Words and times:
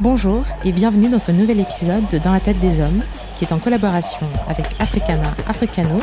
Bonjour 0.00 0.44
et 0.64 0.72
bienvenue 0.72 1.08
dans 1.08 1.20
ce 1.20 1.30
nouvel 1.30 1.60
épisode 1.60 2.02
de 2.10 2.18
Dans 2.18 2.32
la 2.32 2.40
tête 2.40 2.58
des 2.58 2.80
hommes, 2.80 3.00
qui 3.38 3.44
est 3.44 3.52
en 3.52 3.58
collaboration 3.58 4.26
avec 4.48 4.66
Africana 4.80 5.34
Africano, 5.46 6.00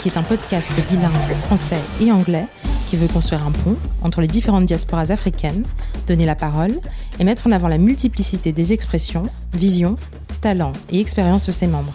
qui 0.00 0.08
est 0.08 0.16
un 0.16 0.22
podcast 0.22 0.70
bilingue 0.90 1.36
français 1.44 1.80
et 2.00 2.10
anglais 2.10 2.46
qui 2.88 2.96
veut 2.96 3.06
construire 3.06 3.46
un 3.46 3.50
pont 3.50 3.76
entre 4.02 4.22
les 4.22 4.28
différentes 4.28 4.64
diasporas 4.64 5.10
africaines, 5.10 5.64
donner 6.06 6.24
la 6.24 6.34
parole 6.34 6.72
et 7.20 7.24
mettre 7.24 7.46
en 7.46 7.52
avant 7.52 7.68
la 7.68 7.76
multiplicité 7.78 8.52
des 8.52 8.72
expressions, 8.72 9.24
visions, 9.52 9.96
talents 10.40 10.72
et 10.90 10.98
expériences 10.98 11.46
de 11.46 11.52
ses 11.52 11.66
membres. 11.66 11.92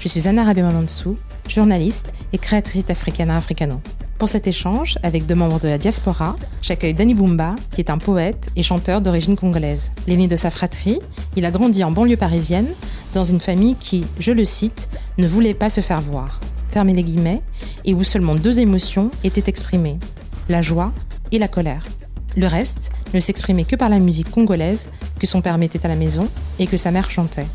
Je 0.00 0.08
suis 0.08 0.28
Anna 0.28 0.44
Rabé-Mamansou, 0.44 1.16
journaliste 1.48 2.12
et 2.34 2.38
créatrice 2.38 2.84
d'Africana 2.84 3.38
Africano. 3.38 3.80
Pour 4.20 4.28
cet 4.28 4.46
échange 4.46 4.98
avec 5.02 5.24
deux 5.24 5.34
membres 5.34 5.58
de 5.60 5.66
la 5.66 5.78
diaspora, 5.78 6.36
j'accueille 6.60 6.92
Danny 6.92 7.14
Bumba, 7.14 7.56
qui 7.74 7.80
est 7.80 7.88
un 7.88 7.96
poète 7.96 8.50
et 8.54 8.62
chanteur 8.62 9.00
d'origine 9.00 9.34
congolaise. 9.34 9.92
L'aîné 10.06 10.28
de 10.28 10.36
sa 10.36 10.50
fratrie, 10.50 10.98
il 11.36 11.46
a 11.46 11.50
grandi 11.50 11.82
en 11.84 11.90
banlieue 11.90 12.18
parisienne, 12.18 12.66
dans 13.14 13.24
une 13.24 13.40
famille 13.40 13.76
qui, 13.76 14.04
je 14.18 14.32
le 14.32 14.44
cite, 14.44 14.90
ne 15.16 15.26
voulait 15.26 15.54
pas 15.54 15.70
se 15.70 15.80
faire 15.80 16.02
voir, 16.02 16.38
fermez 16.68 16.92
les 16.92 17.02
guillemets, 17.02 17.40
et 17.86 17.94
où 17.94 18.04
seulement 18.04 18.34
deux 18.34 18.60
émotions 18.60 19.10
étaient 19.24 19.48
exprimées, 19.48 19.98
la 20.50 20.60
joie 20.60 20.92
et 21.32 21.38
la 21.38 21.48
colère. 21.48 21.86
Le 22.36 22.46
reste 22.46 22.90
ne 23.14 23.20
s'exprimait 23.20 23.64
que 23.64 23.74
par 23.74 23.88
la 23.88 24.00
musique 24.00 24.30
congolaise 24.30 24.90
que 25.18 25.26
son 25.26 25.40
père 25.40 25.56
mettait 25.56 25.86
à 25.86 25.88
la 25.88 25.96
maison 25.96 26.28
et 26.58 26.66
que 26.66 26.76
sa 26.76 26.90
mère 26.90 27.10
chantait. 27.10 27.46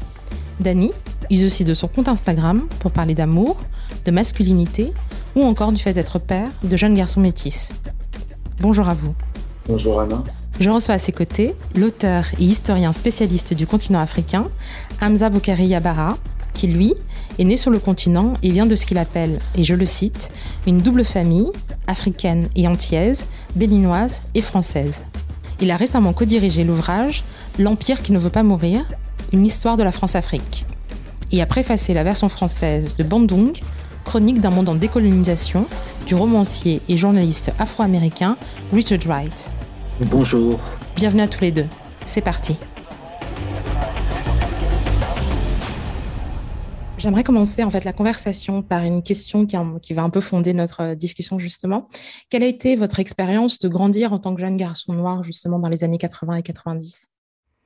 Danny 0.59 0.93
use 1.29 1.43
aussi 1.43 1.63
de 1.63 1.75
son 1.75 1.87
compte 1.87 2.07
Instagram 2.07 2.63
pour 2.79 2.89
parler 2.89 3.13
d'amour, 3.13 3.59
de 4.03 4.09
masculinité 4.09 4.93
ou 5.35 5.43
encore 5.43 5.71
du 5.71 5.81
fait 5.81 5.93
d'être 5.93 6.19
père 6.19 6.47
de 6.63 6.75
jeunes 6.77 6.95
garçons 6.95 7.19
métis. 7.19 7.71
Bonjour 8.59 8.87
à 8.89 8.93
vous. 8.93 9.13
Bonjour 9.67 9.99
Anna. 9.99 10.23
Je 10.59 10.69
reçois 10.69 10.95
à 10.95 10.99
ses 10.99 11.11
côtés 11.11 11.53
l'auteur 11.75 12.25
et 12.39 12.43
historien 12.43 12.93
spécialiste 12.93 13.53
du 13.53 13.67
continent 13.67 13.99
africain, 13.99 14.47
Hamza 15.01 15.29
Boukari 15.29 15.67
Yabara, 15.67 16.17
qui 16.53 16.67
lui 16.67 16.93
est 17.37 17.43
né 17.43 17.57
sur 17.57 17.71
le 17.71 17.79
continent 17.79 18.35
et 18.41 18.51
vient 18.51 18.65
de 18.65 18.75
ce 18.75 18.85
qu'il 18.85 18.97
appelle, 18.97 19.39
et 19.55 19.65
je 19.65 19.75
le 19.75 19.85
cite, 19.85 20.31
une 20.65 20.77
double 20.77 21.03
famille, 21.03 21.51
africaine 21.87 22.47
et 22.55 22.67
antillaise, 22.67 23.27
béninoise 23.55 24.21
et 24.33 24.41
française. 24.41 25.03
Il 25.59 25.71
a 25.71 25.77
récemment 25.77 26.13
co-dirigé 26.13 26.63
l'ouvrage 26.63 27.23
L'Empire 27.57 28.01
qui 28.01 28.11
ne 28.11 28.19
veut 28.19 28.29
pas 28.29 28.43
mourir, 28.43 28.83
une 29.31 29.45
histoire 29.45 29.77
de 29.77 29.83
la 29.83 29.93
France-Afrique, 29.93 30.65
et 31.31 31.41
a 31.41 31.45
préfacé 31.45 31.93
la 31.93 32.03
version 32.03 32.27
française 32.27 32.95
de 32.97 33.03
Bandung, 33.03 33.53
chronique 34.05 34.39
d'un 34.39 34.51
monde 34.51 34.69
en 34.69 34.75
décolonisation, 34.75 35.67
du 36.05 36.15
romancier 36.15 36.81
et 36.87 36.95
journaliste 36.95 37.51
afro-américain 37.59 38.37
Richard 38.71 38.99
Wright. 39.05 39.51
Bonjour. 39.99 40.59
Bienvenue 40.95 41.23
à 41.23 41.27
tous 41.27 41.41
les 41.41 41.51
deux. 41.51 41.65
C'est 42.05 42.21
parti. 42.21 42.55
J'aimerais 46.97 47.23
commencer 47.23 47.63
en 47.63 47.69
fait 47.69 47.83
la 47.83 47.91
conversation 47.91 48.61
par 48.61 48.83
une 48.83 49.03
question 49.03 49.45
qui, 49.45 49.57
qui, 49.81 49.93
va 49.93 50.03
un 50.03 50.09
peu 50.09 50.21
fonder 50.21 50.53
notre 50.53 50.93
discussion 50.93 51.37
justement. 51.39 51.89
Quelle 52.29 52.43
a 52.43 52.47
été 52.47 52.75
votre 52.75 52.99
expérience 52.99 53.59
de 53.59 53.67
grandir 53.67 54.13
en 54.13 54.19
tant 54.19 54.33
que 54.33 54.39
jeune 54.39 54.55
garçon 54.55 54.93
noir 54.93 55.21
justement 55.23 55.59
dans 55.59 55.69
les 55.69 55.83
années 55.83 55.97
80 55.97 56.37
et 56.37 56.43
90 56.43 57.07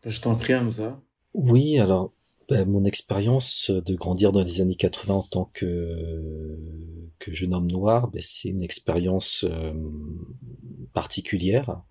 Je 0.06 0.20
t'en 0.20 0.36
prie 0.36 0.56
Hamza. 0.56 1.00
Oui, 1.34 1.78
alors 1.80 2.12
ben, 2.50 2.70
mon 2.70 2.86
expérience 2.86 3.70
de 3.72 3.96
grandir 3.96 4.32
dans 4.32 4.44
les 4.44 4.62
années 4.62 4.76
80 4.76 5.14
en 5.14 5.22
tant 5.24 5.50
que, 5.54 6.58
jeune 7.28 7.54
homme 7.54 7.70
noir, 7.70 8.10
ben, 8.10 8.22
c'est 8.24 8.50
une 8.50 8.64
expérience 8.64 9.46
euh, 9.48 9.74
particulière 10.94 11.84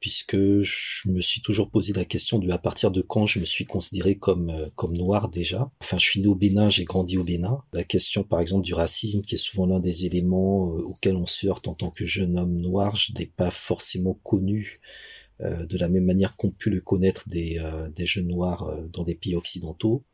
puisque 0.00 0.36
je 0.62 1.08
me 1.10 1.20
suis 1.20 1.42
toujours 1.42 1.70
posé 1.70 1.92
la 1.92 2.06
question 2.06 2.38
de 2.38 2.50
à 2.50 2.58
partir 2.58 2.90
de 2.90 3.02
quand 3.02 3.26
je 3.26 3.38
me 3.38 3.44
suis 3.44 3.66
considéré 3.66 4.16
comme 4.16 4.48
euh, 4.48 4.66
comme 4.74 4.96
noir 4.96 5.28
déjà. 5.28 5.70
Enfin, 5.82 5.98
je 5.98 6.06
suis 6.06 6.20
né 6.22 6.26
au 6.26 6.34
Bénin, 6.34 6.68
j'ai 6.68 6.84
grandi 6.84 7.18
au 7.18 7.24
Bénin. 7.24 7.62
La 7.74 7.84
question, 7.84 8.24
par 8.24 8.40
exemple, 8.40 8.64
du 8.64 8.74
racisme, 8.74 9.20
qui 9.20 9.34
est 9.34 9.38
souvent 9.38 9.66
l'un 9.66 9.78
des 9.78 10.06
éléments 10.06 10.70
euh, 10.70 10.82
auxquels 10.82 11.16
on 11.16 11.26
se 11.26 11.46
heurte 11.46 11.68
en 11.68 11.74
tant 11.74 11.90
que 11.90 12.06
jeune 12.06 12.38
homme 12.38 12.56
noir, 12.56 12.96
je 12.96 13.12
n'ai 13.12 13.26
pas 13.26 13.50
forcément 13.50 14.14
connu 14.24 14.80
euh, 14.80 15.19
de 15.42 15.78
la 15.78 15.88
même 15.88 16.04
manière 16.04 16.36
qu'ont 16.36 16.50
pu 16.50 16.70
le 16.70 16.80
connaître 16.80 17.28
des, 17.28 17.58
euh, 17.58 17.88
des 17.90 18.06
jeunes 18.06 18.28
noirs 18.28 18.64
euh, 18.64 18.88
dans 18.88 19.04
des 19.04 19.14
pays 19.14 19.36
occidentaux. 19.36 20.04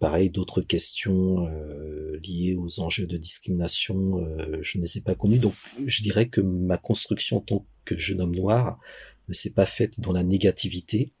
pareil, 0.00 0.30
d'autres 0.30 0.60
questions 0.60 1.46
liées 2.24 2.56
aux 2.56 2.80
enjeux 2.80 3.06
de 3.06 3.16
discrimination, 3.16 3.94
je 4.60 4.76
ne 4.76 4.82
les 4.82 4.98
ai 4.98 5.02
pas 5.02 5.14
connues. 5.14 5.38
Donc, 5.38 5.54
je 5.86 6.02
dirais 6.02 6.28
que 6.28 6.40
ma 6.40 6.78
construction 6.78 7.36
en 7.36 7.40
tant 7.40 7.64
que 7.84 7.96
jeune 7.96 8.20
homme 8.20 8.34
noir 8.34 8.80
ne 9.28 9.34
s'est 9.34 9.54
pas 9.54 9.66
faite 9.66 10.00
dans 10.00 10.12
la 10.12 10.24
négativité 10.24 11.12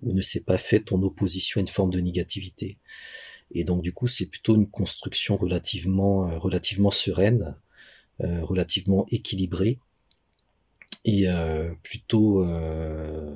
ou 0.00 0.12
ne 0.12 0.22
s'est 0.22 0.44
pas 0.44 0.58
faite 0.58 0.92
en 0.92 1.02
opposition 1.02 1.58
à 1.58 1.62
une 1.62 1.66
forme 1.66 1.90
de 1.90 2.00
négativité. 2.00 2.78
Et 3.50 3.64
donc, 3.64 3.82
du 3.82 3.92
coup, 3.92 4.06
c'est 4.06 4.26
plutôt 4.26 4.54
une 4.54 4.70
construction 4.70 5.36
relativement, 5.36 6.38
relativement 6.38 6.92
sereine, 6.92 7.60
relativement 8.20 9.06
équilibrée, 9.10 9.80
et 11.08 11.28
euh, 11.28 11.72
plutôt, 11.84 12.42
euh, 12.44 13.32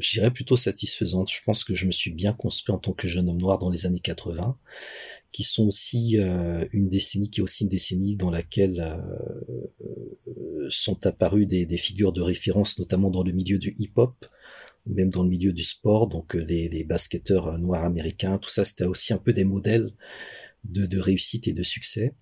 je 0.00 0.18
dirais 0.18 0.32
plutôt 0.32 0.56
satisfaisante. 0.56 1.30
Je 1.30 1.40
pense 1.44 1.62
que 1.62 1.72
je 1.72 1.86
me 1.86 1.92
suis 1.92 2.10
bien 2.10 2.32
construit 2.32 2.74
en 2.74 2.78
tant 2.78 2.92
que 2.92 3.06
jeune 3.06 3.30
homme 3.30 3.40
noir 3.40 3.60
dans 3.60 3.70
les 3.70 3.86
années 3.86 4.00
80, 4.00 4.58
qui 5.30 5.44
sont 5.44 5.68
aussi 5.68 6.18
euh, 6.18 6.66
une 6.72 6.88
décennie, 6.88 7.30
qui 7.30 7.40
est 7.40 7.44
aussi 7.44 7.62
une 7.62 7.70
décennie 7.70 8.16
dans 8.16 8.32
laquelle 8.32 8.80
euh, 8.80 10.66
sont 10.68 11.06
apparues 11.06 11.46
des, 11.46 11.64
des, 11.64 11.78
figures 11.78 12.12
de 12.12 12.22
référence, 12.22 12.76
notamment 12.76 13.10
dans 13.10 13.22
le 13.22 13.30
milieu 13.30 13.58
du 13.58 13.72
hip-hop, 13.78 14.26
même 14.86 15.10
dans 15.10 15.22
le 15.22 15.28
milieu 15.28 15.52
du 15.52 15.62
sport, 15.62 16.08
donc 16.08 16.34
les, 16.34 16.68
les 16.68 16.82
basketteurs 16.82 17.56
noirs 17.56 17.84
américains, 17.84 18.38
tout 18.38 18.50
ça, 18.50 18.64
c'était 18.64 18.84
aussi 18.84 19.12
un 19.12 19.18
peu 19.18 19.32
des 19.32 19.44
modèles 19.44 19.92
de, 20.64 20.86
de 20.86 20.98
réussite 20.98 21.46
et 21.46 21.52
de 21.52 21.62
succès. 21.62 22.14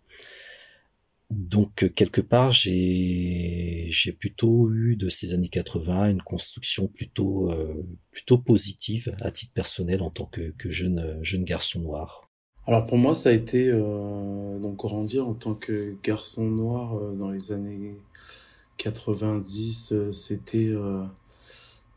Donc 1.33 1.83
euh, 1.83 1.89
quelque 1.89 2.21
part, 2.21 2.51
j'ai 2.53 3.87
j'ai 3.89 4.13
plutôt 4.13 4.71
eu 4.71 4.97
de 4.97 5.09
ces 5.09 5.33
années 5.33 5.49
80 5.49 6.11
une 6.11 6.23
construction 6.23 6.89
plutôt 6.89 7.51
euh, 7.51 7.83
plutôt 8.11 8.37
positive 8.37 9.15
à 9.23 9.31
titre 9.31 9.55
personnel 9.55 10.03
en 10.03 10.11
tant 10.11 10.27
que, 10.27 10.53
jeune 10.69 11.19
jeune 11.23 11.45
garçon 11.45 11.81
noir. 11.81 12.29
Alors 12.67 12.85
pour 12.85 12.99
moi, 12.99 13.15
ça 13.15 13.31
a 13.31 13.33
été 13.33 13.71
euh, 13.73 14.59
donc 14.59 14.77
grandir 14.77 15.27
en 15.27 15.33
tant 15.33 15.55
que 15.55 15.97
garçon 16.05 16.45
noir 16.45 16.97
euh, 16.97 17.17
dans 17.17 17.31
les 17.31 17.53
années 17.53 17.97
90. 18.77 19.93
Euh, 19.93 20.13
C'était 20.13 20.71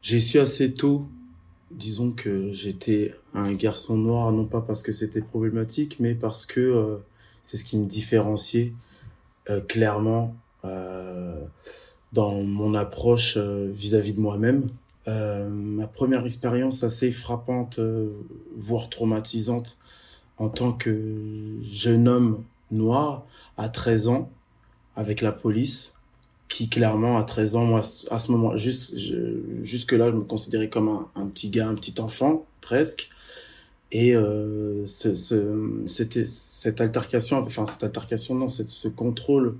j'ai 0.01 0.19
su 0.21 0.39
assez 0.39 0.73
tôt, 0.73 1.07
disons 1.71 2.13
que 2.13 2.53
j'étais 2.53 3.13
un 3.33 3.53
garçon 3.53 3.97
noir 3.97 4.31
non 4.31 4.45
pas 4.45 4.61
parce 4.61 4.81
que 4.81 4.93
c'était 4.93 5.21
problématique, 5.21 5.97
mais 5.99 6.15
parce 6.15 6.45
que 6.45 7.01
c'est 7.41 7.57
ce 7.57 7.65
qui 7.65 7.77
me 7.77 7.85
différenciait 7.85 8.71
euh, 8.71 9.04
clairement 9.67 10.35
euh, 10.65 11.45
dans 12.13 12.41
mon 12.43 12.75
approche 12.75 13.35
euh, 13.35 13.69
vis-à-vis 13.73 14.13
de 14.13 14.21
moi-même. 14.21 14.67
ma 15.05 15.85
première 15.87 16.25
expérience 16.25 16.83
assez 16.83 17.11
frappante, 17.11 17.79
voire 18.57 18.89
traumatisante, 18.89 19.77
en 20.37 20.49
tant 20.49 20.71
que 20.71 21.59
jeune 21.61 22.07
homme 22.07 22.43
noir 22.71 23.25
à 23.57 23.69
13 23.69 24.07
ans 24.07 24.29
avec 24.95 25.21
la 25.21 25.31
police 25.31 25.93
qui 26.47 26.69
clairement 26.69 27.17
à 27.17 27.23
13 27.23 27.55
ans 27.57 27.65
moi 27.65 27.81
à 28.09 28.19
ce 28.19 28.31
moment 28.31 28.55
juste 28.55 28.97
jusque 29.61 29.91
là 29.91 30.11
je 30.11 30.15
me 30.15 30.23
considérais 30.23 30.69
comme 30.69 31.05
un, 31.15 31.27
petit 31.27 31.49
gars 31.49 31.67
un 31.67 31.75
petit 31.75 31.99
enfant 31.99 32.45
presque 32.61 33.09
et 33.91 34.15
euh, 34.15 34.85
ce, 34.87 35.15
ce, 35.15 35.83
c'était 35.87 36.25
cette 36.25 36.81
altercation, 36.81 37.37
enfin 37.39 37.65
cette 37.65 37.83
altercation, 37.83 38.35
non, 38.35 38.47
ce 38.47 38.87
contrôle 38.87 39.55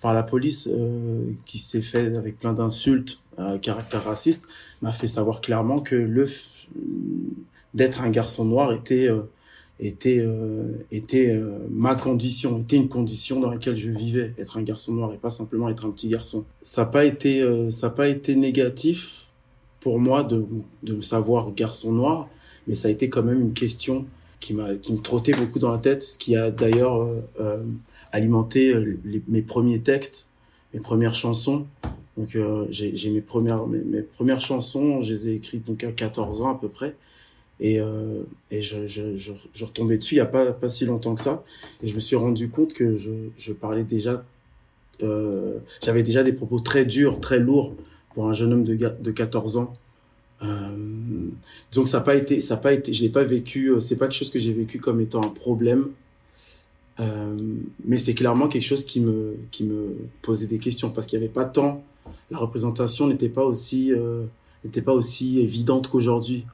par 0.00 0.14
la 0.14 0.22
police 0.22 0.68
euh, 0.70 1.24
qui 1.46 1.58
s'est 1.58 1.82
fait 1.82 2.16
avec 2.16 2.38
plein 2.38 2.52
d'insultes 2.52 3.20
à 3.36 3.58
caractère 3.58 4.04
raciste 4.04 4.46
m'a 4.82 4.92
fait 4.92 5.06
savoir 5.06 5.40
clairement 5.40 5.80
que 5.80 5.94
le 5.94 6.28
d'être 7.74 8.02
un 8.02 8.10
garçon 8.10 8.44
noir 8.44 8.72
était 8.72 9.08
euh, 9.08 9.22
était 9.78 10.20
euh, 10.20 10.72
était 10.90 11.30
euh, 11.30 11.58
ma 11.70 11.94
condition, 11.94 12.58
était 12.58 12.76
une 12.76 12.88
condition 12.88 13.40
dans 13.40 13.50
laquelle 13.50 13.76
je 13.76 13.90
vivais, 13.90 14.32
être 14.38 14.56
un 14.56 14.62
garçon 14.62 14.94
noir 14.94 15.12
et 15.12 15.18
pas 15.18 15.30
simplement 15.30 15.68
être 15.68 15.84
un 15.86 15.90
petit 15.90 16.08
garçon. 16.08 16.44
Ça 16.62 16.82
n'a 16.82 16.86
pas 16.86 17.04
été 17.04 17.42
euh, 17.42 17.70
ça 17.70 17.90
pas 17.90 18.08
été 18.08 18.36
négatif 18.36 19.26
pour 19.80 19.98
moi 19.98 20.22
de 20.24 20.46
de 20.82 20.94
me 20.94 21.02
savoir 21.02 21.52
garçon 21.52 21.92
noir 21.92 22.28
mais 22.66 22.74
ça 22.74 22.88
a 22.88 22.90
été 22.90 23.08
quand 23.08 23.22
même 23.22 23.40
une 23.40 23.52
question 23.52 24.06
qui 24.40 24.54
m'a 24.54 24.76
qui 24.76 24.92
me 24.92 24.98
trottait 24.98 25.32
beaucoup 25.32 25.58
dans 25.58 25.70
la 25.70 25.78
tête, 25.78 26.02
ce 26.02 26.18
qui 26.18 26.36
a 26.36 26.50
d'ailleurs 26.50 27.02
euh, 27.02 27.20
euh 27.40 27.64
alimenté 28.12 28.72
euh, 28.72 28.98
mes 29.28 29.42
premiers 29.42 29.80
textes, 29.80 30.28
mes 30.72 30.80
premières 30.80 31.14
chansons. 31.14 31.66
Donc 32.16 32.34
euh, 32.34 32.66
j'ai 32.70 33.10
mes 33.10 33.20
premières 33.20 33.66
mes, 33.66 34.02
premières 34.02 34.40
chansons, 34.40 35.00
je 35.02 35.12
les 35.12 35.28
ai 35.28 35.34
écrites 35.34 35.66
donc 35.66 35.84
à 35.84 35.92
14 35.92 36.42
ans 36.42 36.50
à 36.50 36.58
peu 36.58 36.68
près. 36.68 36.96
Et, 37.58 37.80
euh, 37.80 38.22
et 38.50 38.60
je, 38.60 38.86
je, 38.86 39.16
je, 39.16 39.32
je, 39.54 39.64
retombais 39.64 39.96
dessus 39.96 40.16
il 40.16 40.18
y 40.18 40.20
a 40.20 40.26
pas, 40.26 40.52
pas 40.52 40.68
si 40.68 40.84
longtemps 40.84 41.14
que 41.14 41.22
ça. 41.22 41.42
Et 41.82 41.88
je 41.88 41.94
me 41.94 42.00
suis 42.00 42.16
rendu 42.16 42.50
compte 42.50 42.72
que 42.74 42.96
je, 42.98 43.10
je 43.36 43.52
parlais 43.52 43.84
déjà... 43.84 44.24
Euh, 45.02 45.58
J'avais 45.82 46.02
déjà 46.02 46.22
des 46.22 46.32
propos 46.32 46.60
très 46.60 46.84
durs, 46.84 47.20
très 47.20 47.38
lourds 47.38 47.74
pour 48.14 48.28
un 48.28 48.34
jeune 48.34 48.52
homme 48.52 48.64
de, 48.64 48.76
de 48.76 49.10
14 49.10 49.56
ans 49.56 49.72
Euh, 50.42 51.30
donc 51.72 51.88
ça 51.88 51.98
n'a 51.98 52.04
pas 52.04 52.14
été, 52.14 52.40
ça 52.40 52.54
a 52.54 52.56
pas 52.56 52.72
été, 52.72 52.92
je 52.92 53.02
l'ai 53.02 53.08
pas 53.08 53.24
vécu. 53.24 53.70
Euh, 53.70 53.80
c'est 53.80 53.96
pas 53.96 54.06
quelque 54.06 54.18
chose 54.18 54.30
que 54.30 54.38
j'ai 54.38 54.52
vécu 54.52 54.78
comme 54.78 55.00
étant 55.00 55.22
un 55.22 55.28
problème, 55.28 55.90
euh, 57.00 57.36
mais 57.84 57.98
c'est 57.98 58.14
clairement 58.14 58.48
quelque 58.48 58.64
chose 58.64 58.84
qui 58.84 59.00
me 59.00 59.36
qui 59.50 59.64
me 59.64 59.96
posait 60.22 60.46
des 60.46 60.58
questions 60.58 60.90
parce 60.90 61.06
qu'il 61.06 61.18
y 61.18 61.22
avait 61.22 61.32
pas 61.32 61.44
tant, 61.44 61.82
la 62.30 62.38
représentation 62.38 63.06
n'était 63.06 63.28
pas 63.28 63.44
aussi 63.44 63.92
euh, 63.92 64.24
n'était 64.64 64.82
pas 64.82 64.92
aussi 64.92 65.40
évidente 65.40 65.88
qu'aujourd'hui, 65.88 66.46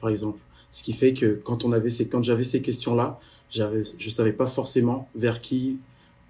par 0.00 0.10
exemple. 0.10 0.38
Ce 0.70 0.82
qui 0.82 0.92
fait 0.92 1.14
que 1.14 1.40
quand 1.44 1.64
on 1.64 1.72
avait 1.72 1.88
ces, 1.90 2.08
quand 2.08 2.22
j'avais 2.22 2.42
ces 2.42 2.60
questions-là, 2.60 3.18
j'avais, 3.50 3.82
je 3.98 4.10
savais 4.10 4.34
pas 4.34 4.46
forcément 4.46 5.08
vers 5.14 5.40
qui 5.40 5.78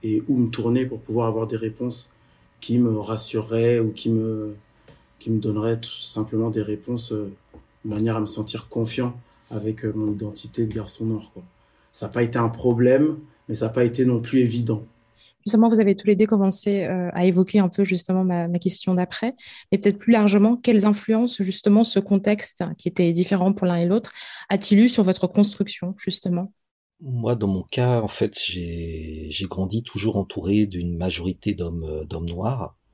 et 0.04 0.22
où 0.28 0.36
me 0.36 0.48
tourner 0.48 0.86
pour 0.86 1.00
pouvoir 1.00 1.26
avoir 1.26 1.48
des 1.48 1.56
réponses 1.56 2.12
qui 2.60 2.78
me 2.78 2.98
rassureraient 2.98 3.80
ou 3.80 3.90
qui 3.90 4.10
me 4.10 4.54
qui 5.18 5.30
me 5.30 5.38
donnerait 5.38 5.80
tout 5.80 6.00
simplement 6.00 6.50
des 6.50 6.62
réponses 6.62 7.12
euh, 7.12 7.32
de 7.84 7.90
manière 7.90 8.16
à 8.16 8.20
me 8.20 8.26
sentir 8.26 8.68
confiant 8.68 9.14
avec 9.50 9.84
euh, 9.84 9.92
mon 9.94 10.12
identité 10.12 10.66
de 10.66 10.72
garçon 10.72 11.06
noir. 11.06 11.30
Quoi. 11.32 11.42
Ça 11.92 12.06
n'a 12.06 12.12
pas 12.12 12.22
été 12.22 12.38
un 12.38 12.48
problème, 12.48 13.18
mais 13.48 13.54
ça 13.54 13.66
n'a 13.66 13.72
pas 13.72 13.84
été 13.84 14.04
non 14.04 14.20
plus 14.20 14.40
évident. 14.40 14.82
Justement, 15.46 15.68
vous 15.68 15.80
avez 15.80 15.96
tous 15.96 16.06
les 16.06 16.16
deux 16.16 16.26
commencé 16.26 16.84
euh, 16.84 17.10
à 17.14 17.24
évoquer 17.24 17.58
un 17.58 17.68
peu 17.68 17.82
justement 17.84 18.22
ma, 18.22 18.48
ma 18.48 18.58
question 18.58 18.94
d'après, 18.94 19.34
mais 19.72 19.78
peut-être 19.78 19.98
plus 19.98 20.12
largement, 20.12 20.56
quelles 20.56 20.84
influences 20.84 21.42
justement 21.42 21.84
ce 21.84 22.00
contexte 22.00 22.64
qui 22.76 22.88
était 22.88 23.12
différent 23.12 23.52
pour 23.52 23.66
l'un 23.66 23.76
et 23.76 23.86
l'autre 23.86 24.12
a-t-il 24.50 24.80
eu 24.80 24.88
sur 24.88 25.04
votre 25.04 25.26
construction 25.26 25.94
justement? 25.96 26.52
Moi, 27.00 27.36
dans 27.36 27.46
mon 27.46 27.62
cas, 27.62 28.02
en 28.02 28.08
fait, 28.08 28.36
j'ai 28.36 29.30
grandi 29.44 29.84
toujours 29.84 30.16
entouré 30.16 30.66
d'une 30.66 30.96
majorité 30.96 31.54
d'hommes 31.54 32.04
d'hommes 32.06 32.28
noirs 32.28 32.62
euh, 32.64 32.87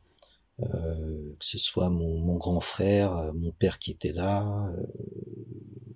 que 0.61 1.45
ce 1.45 1.59
soit 1.59 1.91
mon, 1.91 2.19
mon, 2.19 2.37
grand 2.37 2.61
frère, 2.61 3.17
euh, 3.17 3.33
mon 3.33 3.53
père 3.53 3.79
qui 3.79 3.91
était 3.91 4.13
là, 4.13 4.69
euh, 4.69 4.87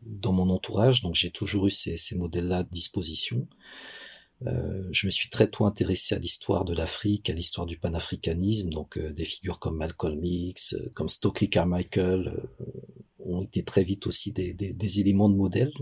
dans 0.02 0.32
mon 0.32 0.50
entourage, 0.50 1.02
donc 1.02 1.14
j'ai 1.14 1.30
toujours 1.30 1.66
eu 1.66 1.70
ces, 1.70 1.96
ces 1.96 2.16
modèles-là 2.16 2.58
à 2.58 2.62
disposition. 2.64 3.46
Euh, 4.46 4.88
je 4.92 5.06
me 5.06 5.10
suis 5.10 5.30
très 5.30 5.48
tôt 5.48 5.64
intéressé 5.64 6.14
à 6.14 6.18
l'histoire 6.18 6.64
de 6.64 6.74
l'Afrique, 6.74 7.30
à 7.30 7.34
l'histoire 7.34 7.66
du 7.66 7.78
panafricanisme, 7.78 8.70
donc 8.70 8.98
des 8.98 9.24
figures 9.24 9.58
comme 9.58 9.76
Malcolm 9.76 10.24
X, 10.24 10.76
comme 10.94 11.08
Stokely 11.08 11.50
Carmichael 11.50 12.48
ont 13.20 13.42
été 13.42 13.64
très 13.64 13.82
vite 13.82 14.06
aussi 14.06 14.32
des, 14.32 14.54
des, 14.54 14.72
des 14.72 15.00
éléments 15.00 15.28
de 15.28 15.36
modèle. 15.36 15.72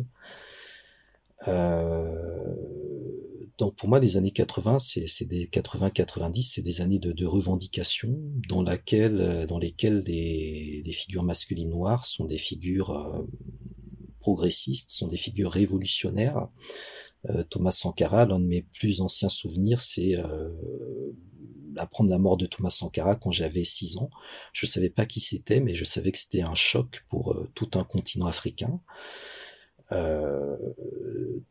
Donc 3.58 3.74
pour 3.76 3.88
moi, 3.88 3.98
les 3.98 4.18
années 4.18 4.32
80, 4.32 4.78
c'est 4.78 5.24
des 5.24 5.46
80-90, 5.46 6.42
c'est 6.42 6.62
des 6.62 6.82
années 6.82 6.98
de, 6.98 7.24
revendication 7.24 8.14
dans 8.48 8.66
euh, 8.66 9.58
lesquelles 9.60 10.02
des, 10.02 10.92
figures 10.92 11.22
masculines 11.22 11.70
noires 11.70 12.04
sont 12.04 12.26
des 12.26 12.38
figures 12.38 12.90
euh, 12.90 13.26
progressistes, 14.20 14.90
sont 14.90 15.08
des 15.08 15.16
figures 15.16 15.50
révolutionnaires. 15.50 16.48
Euh, 17.30 17.44
Thomas 17.44 17.70
Sankara, 17.70 18.26
l'un 18.26 18.40
de 18.40 18.46
mes 18.46 18.62
plus 18.62 19.00
anciens 19.00 19.30
souvenirs, 19.30 19.80
c'est 19.80 20.16
apprendre 21.78 22.10
la 22.10 22.18
mort 22.18 22.36
de 22.36 22.46
Thomas 22.46 22.70
Sankara 22.70 23.16
quand 23.16 23.32
j'avais 23.32 23.64
6 23.64 23.98
ans. 23.98 24.10
Je 24.52 24.66
savais 24.66 24.90
pas 24.90 25.06
qui 25.06 25.20
c'était, 25.20 25.60
mais 25.60 25.74
je 25.74 25.84
savais 25.84 26.12
que 26.12 26.18
c'était 26.18 26.42
un 26.42 26.54
choc 26.54 27.04
pour 27.08 27.36
tout 27.54 27.70
un 27.74 27.84
continent 27.84 28.26
africain. 28.26 28.80
Euh, 29.92 30.56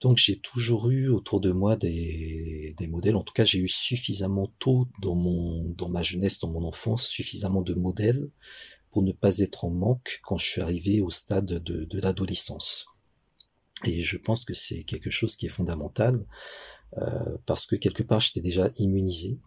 donc 0.01 0.17
j'ai 0.17 0.39
toujours 0.39 0.89
eu 0.89 1.09
autour 1.09 1.39
de 1.39 1.51
moi 1.51 1.75
des, 1.75 2.75
modèles. 2.89 3.15
En 3.15 3.23
tout 3.23 3.33
cas, 3.33 3.45
j'ai 3.45 3.59
eu 3.59 3.67
suffisamment 3.67 4.51
tôt 4.59 4.87
dans 5.01 5.89
ma 5.89 6.01
jeunesse, 6.01 6.39
dans 6.39 6.49
mon 6.49 6.63
enfance, 6.63 7.07
suffisamment 7.07 7.61
de 7.61 7.73
modèles 7.73 8.29
pour 8.91 9.03
ne 9.03 9.11
pas 9.11 9.39
être 9.39 9.65
en 9.65 9.71
manque 9.71 10.19
quand 10.23 10.37
je 10.37 10.45
suis 10.45 10.61
arrivé 10.61 11.01
au 11.01 11.09
stade 11.09 11.45
de, 11.45 11.85
de 11.85 11.99
l'adolescence. 11.99 12.85
Et 13.83 13.99
je 13.99 14.17
pense 14.17 14.45
que 14.45 14.53
c'est 14.53 14.83
quelque 14.83 15.09
chose 15.09 15.35
qui 15.35 15.47
est 15.47 15.49
fondamental 15.49 16.25
euh, 16.97 17.37
parce 17.45 17.65
que 17.65 17.75
quelque 17.75 18.03
part 18.03 18.21
j'étais 18.21 18.41
déjà 18.41 18.69
immunisé 18.77 19.39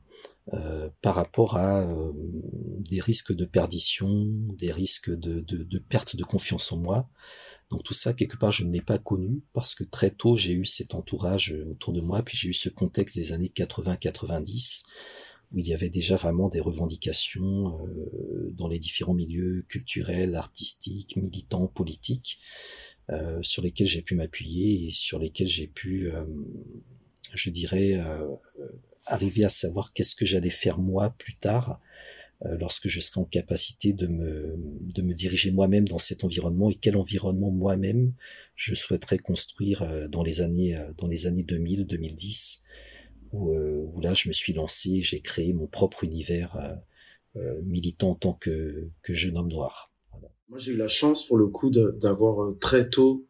euh, 0.55 0.89
par 1.03 1.15
rapport 1.15 1.56
à 1.56 1.83
euh, 1.83 2.12
des 2.79 3.00
risques 3.00 3.35
de 3.35 3.45
perdition, 3.45 4.09
des 4.56 4.73
risques 4.73 5.11
de, 5.11 5.41
de, 5.41 5.62
de, 5.62 5.79
perte 5.79 6.17
de 6.17 6.25
confiance 6.25 6.73
en 6.73 6.79
moi, 6.79 7.09
donc 7.71 7.83
tout 7.83 7.95
ça, 7.95 8.15
quelque 8.15 8.39
part, 8.39 8.50
je 8.50 8.65
ne 8.65 8.73
l'ai 8.73 8.81
pas 8.81 8.99
connu 8.99 9.43
parce 9.53 9.75
que 9.75 9.85
très 9.85 10.11
tôt, 10.11 10.37
j'ai 10.37 10.53
eu 10.53 10.65
cet 10.65 10.95
entourage 10.95 11.53
euh, 11.53 11.73
autour 11.73 11.93
de 11.93 12.00
moi, 12.00 12.23
puis 12.23 12.37
j'ai 12.37 12.49
eu 12.49 12.55
ce 12.55 12.69
contexte 12.69 13.17
des 13.17 13.33
années 13.33 13.53
80-90 13.55 14.85
où 15.53 15.59
il 15.59 15.67
y 15.67 15.75
avait 15.75 15.89
déjà 15.89 16.17
vraiment 16.17 16.49
des 16.49 16.61
revendications 16.61 17.79
euh, 17.87 18.50
dans 18.53 18.69
les 18.69 18.79
différents 18.79 19.15
milieux 19.15 19.65
culturels, 19.69 20.35
artistiques, 20.35 21.17
militants, 21.17 21.69
politiques, 21.69 22.39
euh, 23.11 23.43
sur 23.43 23.62
lesquels 23.62 23.87
j'ai 23.87 24.03
pu 24.03 24.15
m'appuyer 24.15 24.89
et 24.89 24.91
sur 24.91 25.19
lesquels 25.19 25.47
j'ai 25.47 25.67
pu, 25.67 26.12
euh, 26.12 26.27
je 27.33 27.49
dirais, 27.49 27.95
euh, 27.95 28.29
arriver 29.09 29.45
à 29.45 29.49
savoir 29.49 29.93
qu'est-ce 29.93 30.15
que 30.15 30.25
j'allais 30.25 30.51
faire 30.51 30.79
moi 30.79 31.15
plus 31.19 31.35
tard 31.35 31.81
euh, 32.47 32.57
lorsque 32.59 32.87
je 32.87 33.01
serai 33.01 33.21
en 33.21 33.25
capacité 33.25 33.93
de 33.93 34.07
me, 34.07 34.55
de 34.81 35.03
me 35.03 35.13
diriger 35.13 35.51
moi-même 35.51 35.89
dans 35.89 35.99
cet 35.99 36.23
environnement 36.23 36.71
et 36.71 36.75
quel 36.77 36.97
environnement 36.97 37.51
moi-même 37.51 38.13
je 38.55 38.77
souhaiterais 38.77 39.19
construire 39.19 39.83
euh, 39.83 40.07
dans 40.07 40.23
les 40.23 40.41
années, 40.41 40.77
euh, 40.77 40.93
dans 40.99 41.09
les 41.09 41.27
années 41.27 41.43
2000, 41.43 41.87
2010, 41.87 42.63
où, 43.33 43.51
où 43.53 44.01
là 44.01 44.15
je 44.15 44.29
me 44.29 44.33
suis 44.33 44.53
lancé, 44.53 45.03
j'ai 45.03 45.21
créé 45.21 45.53
mon 45.53 45.67
propre 45.67 46.05
univers 46.05 46.57
militant 47.63 48.11
en 48.11 48.15
tant 48.15 48.33
que, 48.33 48.89
que 49.03 49.13
jeune 49.13 49.37
homme 49.37 49.51
noir. 49.51 49.93
Moi 50.49 50.59
j'ai 50.59 50.73
eu 50.73 50.77
la 50.77 50.89
chance 50.89 51.27
pour 51.27 51.37
le 51.37 51.49
coup 51.49 51.71
d'avoir 51.71 52.59
très 52.59 52.89
tôt 52.89 53.28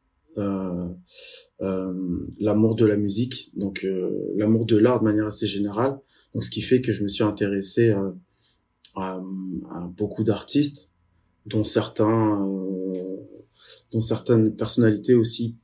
l'amour 2.38 2.74
de 2.76 2.84
la 2.84 2.96
musique, 2.96 3.52
donc 3.56 3.84
euh, 3.84 4.32
l'amour 4.36 4.66
de 4.66 4.76
l'art 4.76 5.00
de 5.00 5.04
manière 5.04 5.26
assez 5.26 5.46
générale. 5.46 5.98
Donc 6.34 6.44
ce 6.44 6.50
qui 6.50 6.62
fait 6.62 6.80
que 6.80 6.92
je 6.92 7.02
me 7.02 7.08
suis 7.08 7.24
intéressé 7.24 7.90
à, 7.90 8.14
à 8.94 9.90
beaucoup 9.96 10.24
d'artistes, 10.24 10.90
dont 11.46 11.64
certains, 11.64 12.46
euh, 12.46 13.16
dont 13.92 14.00
certaines 14.00 14.54
personnalités 14.54 15.14
aussi 15.14 15.58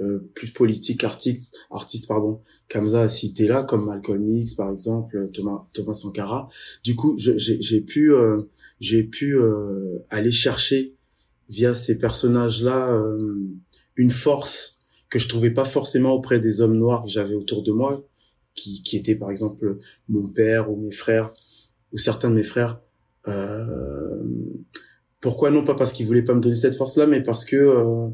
euh, 0.00 0.30
plus 0.34 0.50
politiques, 0.52 1.02
artistes, 1.04 1.56
artistes 1.70 2.06
pardon, 2.06 2.40
Kamza 2.68 3.02
a 3.02 3.08
cité 3.08 3.48
là, 3.48 3.64
comme 3.64 3.84
Malcolm 3.86 4.28
X 4.28 4.54
par 4.54 4.70
exemple, 4.70 5.28
Thomas 5.34 5.66
Thomas 5.74 5.94
Sankara. 5.94 6.48
Du 6.84 6.94
coup, 6.94 7.16
j'ai 7.18 7.80
pu 7.80 8.14
euh, 8.14 8.42
j'ai 8.80 9.02
pu 9.02 9.36
euh, 9.36 9.98
aller 10.10 10.32
chercher 10.32 10.94
via 11.48 11.74
ces 11.74 11.98
personnages 11.98 12.62
là 12.62 12.92
euh, 12.92 13.48
une 13.98 14.10
force 14.10 14.78
que 15.10 15.18
je 15.18 15.28
trouvais 15.28 15.50
pas 15.50 15.64
forcément 15.64 16.12
auprès 16.12 16.40
des 16.40 16.60
hommes 16.60 16.76
noirs 16.76 17.04
que 17.04 17.10
j'avais 17.10 17.34
autour 17.34 17.62
de 17.62 17.72
moi, 17.72 18.04
qui 18.54 18.82
qui 18.82 18.96
étaient 18.96 19.16
par 19.16 19.30
exemple 19.30 19.78
mon 20.08 20.28
père 20.28 20.70
ou 20.70 20.76
mes 20.76 20.92
frères 20.92 21.30
ou 21.92 21.98
certains 21.98 22.30
de 22.30 22.36
mes 22.36 22.44
frères. 22.44 22.80
Euh, 23.26 24.24
pourquoi 25.20 25.50
non? 25.50 25.64
Pas 25.64 25.74
parce 25.74 25.92
qu'ils 25.92 26.06
voulaient 26.06 26.22
pas 26.22 26.34
me 26.34 26.40
donner 26.40 26.54
cette 26.54 26.76
force-là, 26.76 27.06
mais 27.06 27.22
parce 27.22 27.44
que 27.44 27.56
euh, 27.56 28.08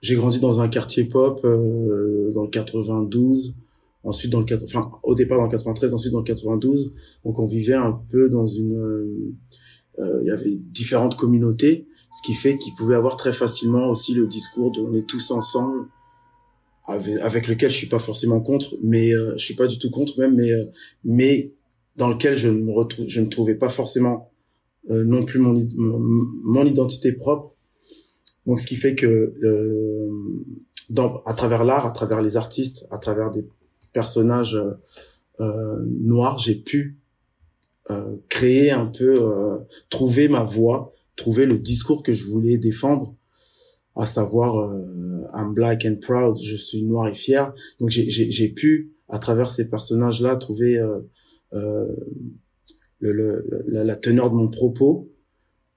j'ai 0.00 0.14
grandi 0.14 0.38
dans 0.38 0.60
un 0.60 0.68
quartier 0.68 1.04
pop 1.04 1.40
euh, 1.44 2.30
dans 2.32 2.44
le 2.44 2.50
92, 2.50 3.56
ensuite 4.04 4.30
dans 4.30 4.40
le 4.40 4.46
enfin 4.62 4.90
au 5.02 5.14
départ 5.14 5.38
dans 5.38 5.44
le 5.44 5.50
93, 5.50 5.94
ensuite 5.94 6.12
dans 6.12 6.20
le 6.20 6.24
92. 6.24 6.92
Donc 7.24 7.38
on 7.38 7.46
vivait 7.46 7.74
un 7.74 8.00
peu 8.10 8.28
dans 8.28 8.46
une, 8.46 8.74
euh, 9.98 10.20
il 10.22 10.26
y 10.26 10.30
avait 10.30 10.56
différentes 10.70 11.16
communautés, 11.16 11.88
ce 12.16 12.22
qui 12.22 12.34
fait 12.34 12.56
qu'ils 12.56 12.74
pouvaient 12.74 12.94
avoir 12.94 13.16
très 13.16 13.32
facilement 13.32 13.90
aussi 13.90 14.14
le 14.14 14.26
discours 14.26 14.70
de 14.70 14.80
on 14.80 14.94
est 14.94 15.06
tous 15.06 15.30
ensemble, 15.30 15.86
avec, 16.84 17.46
lequel 17.48 17.70
je 17.70 17.76
suis 17.76 17.88
pas 17.88 17.98
forcément 17.98 18.40
contre, 18.40 18.74
mais 18.82 19.12
euh, 19.12 19.34
je 19.36 19.44
suis 19.44 19.54
pas 19.54 19.66
du 19.66 19.78
tout 19.78 19.90
contre 19.90 20.18
même, 20.18 20.34
mais 20.34 20.50
mais 21.04 21.52
dans 21.96 22.08
lequel 22.08 22.36
je 22.36 22.48
ne 22.48 22.60
me 22.62 22.72
retrouve, 22.72 23.06
je 23.08 23.20
ne 23.20 23.26
trouvais 23.26 23.56
pas 23.56 23.68
forcément 23.68 24.30
euh, 24.88 25.04
non 25.04 25.24
plus 25.24 25.40
mon, 25.40 25.52
mon, 25.74 25.98
mon, 26.44 26.64
identité 26.64 27.12
propre. 27.12 27.52
Donc, 28.46 28.60
ce 28.60 28.66
qui 28.66 28.76
fait 28.76 28.94
que 28.94 29.34
euh, 29.42 30.10
dans, 30.88 31.20
à 31.24 31.34
travers 31.34 31.64
l'art, 31.64 31.84
à 31.84 31.90
travers 31.90 32.22
les 32.22 32.36
artistes, 32.36 32.86
à 32.90 32.98
travers 32.98 33.30
des 33.30 33.46
personnages 33.92 34.56
euh, 35.40 35.84
noirs, 36.00 36.38
j'ai 36.38 36.54
pu 36.54 36.98
euh, 37.90 38.16
créer 38.28 38.70
un 38.70 38.86
peu, 38.86 39.16
euh, 39.20 39.58
trouver 39.90 40.28
ma 40.28 40.44
voix, 40.44 40.92
trouver 41.16 41.46
le 41.46 41.58
discours 41.58 42.02
que 42.02 42.12
je 42.12 42.24
voulais 42.24 42.58
défendre, 42.58 43.14
à 43.94 44.06
savoir 44.06 44.56
euh, 44.58 45.22
I'm 45.34 45.54
black 45.54 45.86
and 45.86 45.96
proud, 46.00 46.38
je 46.42 46.56
suis 46.56 46.82
noir 46.82 47.08
et 47.08 47.14
fier. 47.14 47.52
Donc 47.80 47.90
j'ai 47.90 48.48
pu, 48.48 48.92
à 49.08 49.18
travers 49.18 49.50
ces 49.50 49.70
personnages-là, 49.70 50.36
trouver 50.36 50.78
euh, 50.78 51.00
le, 53.00 53.12
le, 53.12 53.64
la, 53.66 53.96
teneur 53.96 54.30
de 54.30 54.34
mon 54.34 54.48
propos. 54.48 55.10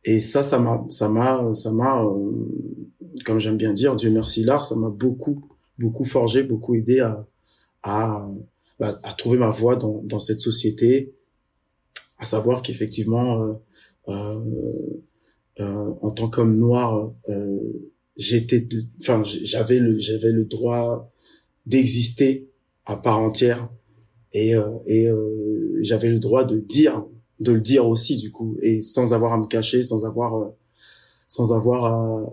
Et 0.04 0.22
ça, 0.22 0.44
ça 0.44 0.60
m'a, 0.60 0.84
ça 0.90 1.10
m'a, 1.10 1.54
ça 1.56 1.72
m'a, 1.72 2.04
euh, 2.04 2.90
comme 3.26 3.40
j'aime 3.40 3.58
bien 3.58 3.74
dire, 3.74 3.96
Dieu 3.96 4.12
merci 4.12 4.44
l'art, 4.44 4.66
ça 4.66 4.76
m'a 4.76 4.90
beaucoup, 4.90 5.46
beaucoup 5.78 6.06
forgé, 6.06 6.44
beaucoup 6.44 6.76
aidé 6.76 7.00
à, 7.00 7.28
à, 7.84 8.30
bah, 8.80 9.00
à 9.04 9.14
trouver 9.14 9.38
ma 9.38 9.50
voie 9.50 9.76
dans, 9.76 10.02
dans 10.04 10.20
cette 10.20 10.40
société, 10.40 11.14
à 12.18 12.26
savoir 12.26 12.62
qu'effectivement, 12.62 13.44
euh, 13.44 13.54
euh, 14.08 14.14
euh, 14.14 15.04
en 15.60 16.12
tant 16.12 16.30
qu'homme 16.30 16.58
noir, 16.58 17.14
euh, 17.30 17.92
j'étais, 18.16 18.68
enfin, 19.02 19.24
j'avais 19.24 19.80
le, 19.80 19.98
j'avais 19.98 20.32
le 20.32 20.46
droit 20.46 21.12
d'exister 21.66 22.50
à 22.86 22.96
part 22.98 23.20
entière 23.20 23.70
et 24.34 24.56
euh, 24.56 24.78
et 24.86 25.08
euh, 25.08 25.80
j'avais 25.82 26.10
le 26.10 26.20
droit 26.20 26.44
de 26.44 26.60
dire, 26.60 27.06
de 27.40 27.52
le 27.52 27.62
dire 27.62 27.88
aussi 27.88 28.18
du 28.18 28.32
coup, 28.32 28.58
et 28.62 28.82
sans 28.82 29.14
avoir 29.14 29.34
à 29.34 29.38
me 29.38 29.48
cacher, 29.48 29.84
sans 29.84 30.06
avoir, 30.06 30.52
sans 31.28 31.54
avoir 31.54 31.86
à, 31.86 32.30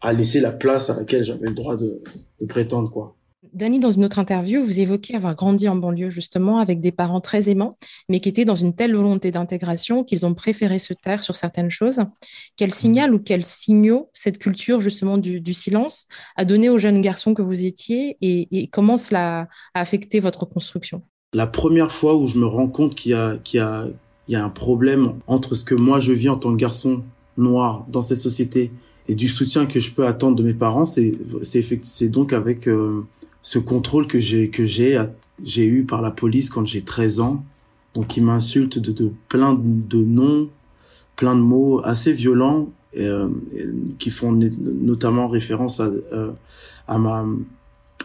à 0.00 0.12
laisser 0.12 0.40
la 0.40 0.52
place 0.52 0.90
à 0.90 0.96
laquelle 0.96 1.24
j'avais 1.24 1.48
le 1.48 1.54
droit 1.54 1.76
de, 1.76 2.02
de 2.40 2.46
prétendre 2.46 2.90
quoi. 2.90 3.17
Dany, 3.52 3.78
dans 3.78 3.90
une 3.90 4.04
autre 4.04 4.18
interview, 4.18 4.64
vous 4.64 4.80
évoquez 4.80 5.14
avoir 5.14 5.36
grandi 5.36 5.68
en 5.68 5.76
banlieue 5.76 6.10
justement 6.10 6.58
avec 6.58 6.80
des 6.80 6.90
parents 6.90 7.20
très 7.20 7.48
aimants, 7.48 7.78
mais 8.08 8.18
qui 8.18 8.28
étaient 8.28 8.44
dans 8.44 8.56
une 8.56 8.74
telle 8.74 8.96
volonté 8.96 9.30
d'intégration 9.30 10.02
qu'ils 10.02 10.26
ont 10.26 10.34
préféré 10.34 10.80
se 10.80 10.92
taire 10.92 11.22
sur 11.22 11.36
certaines 11.36 11.70
choses. 11.70 12.00
Quel 12.56 12.74
signal 12.74 13.14
ou 13.14 13.20
quels 13.20 13.44
signaux 13.44 14.10
cette 14.12 14.38
culture 14.38 14.80
justement 14.80 15.18
du, 15.18 15.54
silence 15.54 16.08
a 16.36 16.44
donné 16.44 16.68
aux 16.68 16.78
jeunes 16.78 17.00
garçons 17.00 17.32
que 17.32 17.42
vous 17.42 17.64
étiez 17.64 18.16
et, 18.20 18.68
comment 18.70 18.96
cela 18.96 19.48
a 19.74 19.80
affecté 19.80 20.18
votre 20.18 20.44
construction? 20.44 21.02
La 21.32 21.46
première 21.46 21.92
fois 21.92 22.16
où 22.16 22.26
je 22.26 22.38
me 22.38 22.46
rends 22.46 22.68
compte 22.68 22.96
qu'il 22.96 23.12
y 23.12 23.14
a, 23.14 23.38
y 23.46 24.32
y 24.32 24.36
un 24.36 24.50
problème 24.50 25.14
entre 25.26 25.54
ce 25.54 25.64
que 25.64 25.74
moi 25.74 26.00
je 26.00 26.12
vis 26.12 26.28
en 26.28 26.36
tant 26.36 26.50
que 26.50 26.56
garçon 26.56 27.04
noir 27.36 27.86
dans 27.88 28.02
cette 28.02 28.18
société 28.18 28.72
et 29.06 29.14
du 29.14 29.28
soutien 29.28 29.66
que 29.66 29.80
je 29.80 29.90
peux 29.92 30.06
attendre 30.06 30.36
de 30.36 30.42
mes 30.42 30.54
parents, 30.54 30.84
c'est 30.84 31.18
c'est 31.82 32.08
donc 32.08 32.34
avec 32.34 32.68
euh, 32.68 33.06
ce 33.42 33.58
contrôle 33.58 34.06
que 34.06 34.18
j'ai 34.18 34.50
que 34.50 34.64
j'ai 34.64 35.00
j'ai 35.42 35.66
eu 35.66 35.84
par 35.84 36.02
la 36.02 36.10
police 36.10 36.50
quand 36.50 36.66
j'ai 36.66 36.82
13 36.82 37.20
ans. 37.20 37.44
Donc 37.94 38.16
ils 38.16 38.22
m'insultent 38.22 38.78
de, 38.78 39.12
plein 39.28 39.54
de 39.54 39.98
noms 39.98 40.48
plein 41.16 41.34
de 41.34 41.40
mots 41.40 41.80
assez 41.84 42.12
violents 42.12 42.68
euh, 42.96 43.28
qui 43.98 44.10
font 44.10 44.32
notamment 44.32 45.28
référence 45.28 45.80
à 45.80 45.86
euh, 46.12 46.30
à 46.86 46.98
ma 46.98 47.24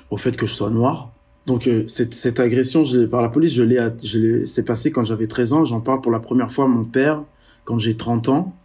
au 0.09 0.17
fait 0.17 0.35
que 0.35 0.45
je 0.45 0.53
sois 0.53 0.69
noir. 0.69 1.11
Donc 1.45 1.67
euh, 1.67 1.83
cette, 1.87 2.13
cette 2.13 2.39
agression 2.39 2.83
par 3.09 3.21
la 3.21 3.29
police 3.29 3.53
je 3.53 3.63
l'ai 3.63 3.79
je 4.03 4.45
c'est 4.45 4.63
passé 4.63 4.91
quand 4.91 5.03
j'avais 5.03 5.27
13 5.27 5.53
ans. 5.53 5.65
J'en 5.65 5.81
parle 5.81 6.01
pour 6.01 6.11
la 6.11 6.19
première 6.19 6.51
fois 6.51 6.65
à 6.65 6.67
mon 6.67 6.85
père 6.85 7.23
quand 7.65 7.79
j'ai 7.79 7.97
30 7.97 8.29
ans. 8.29 8.55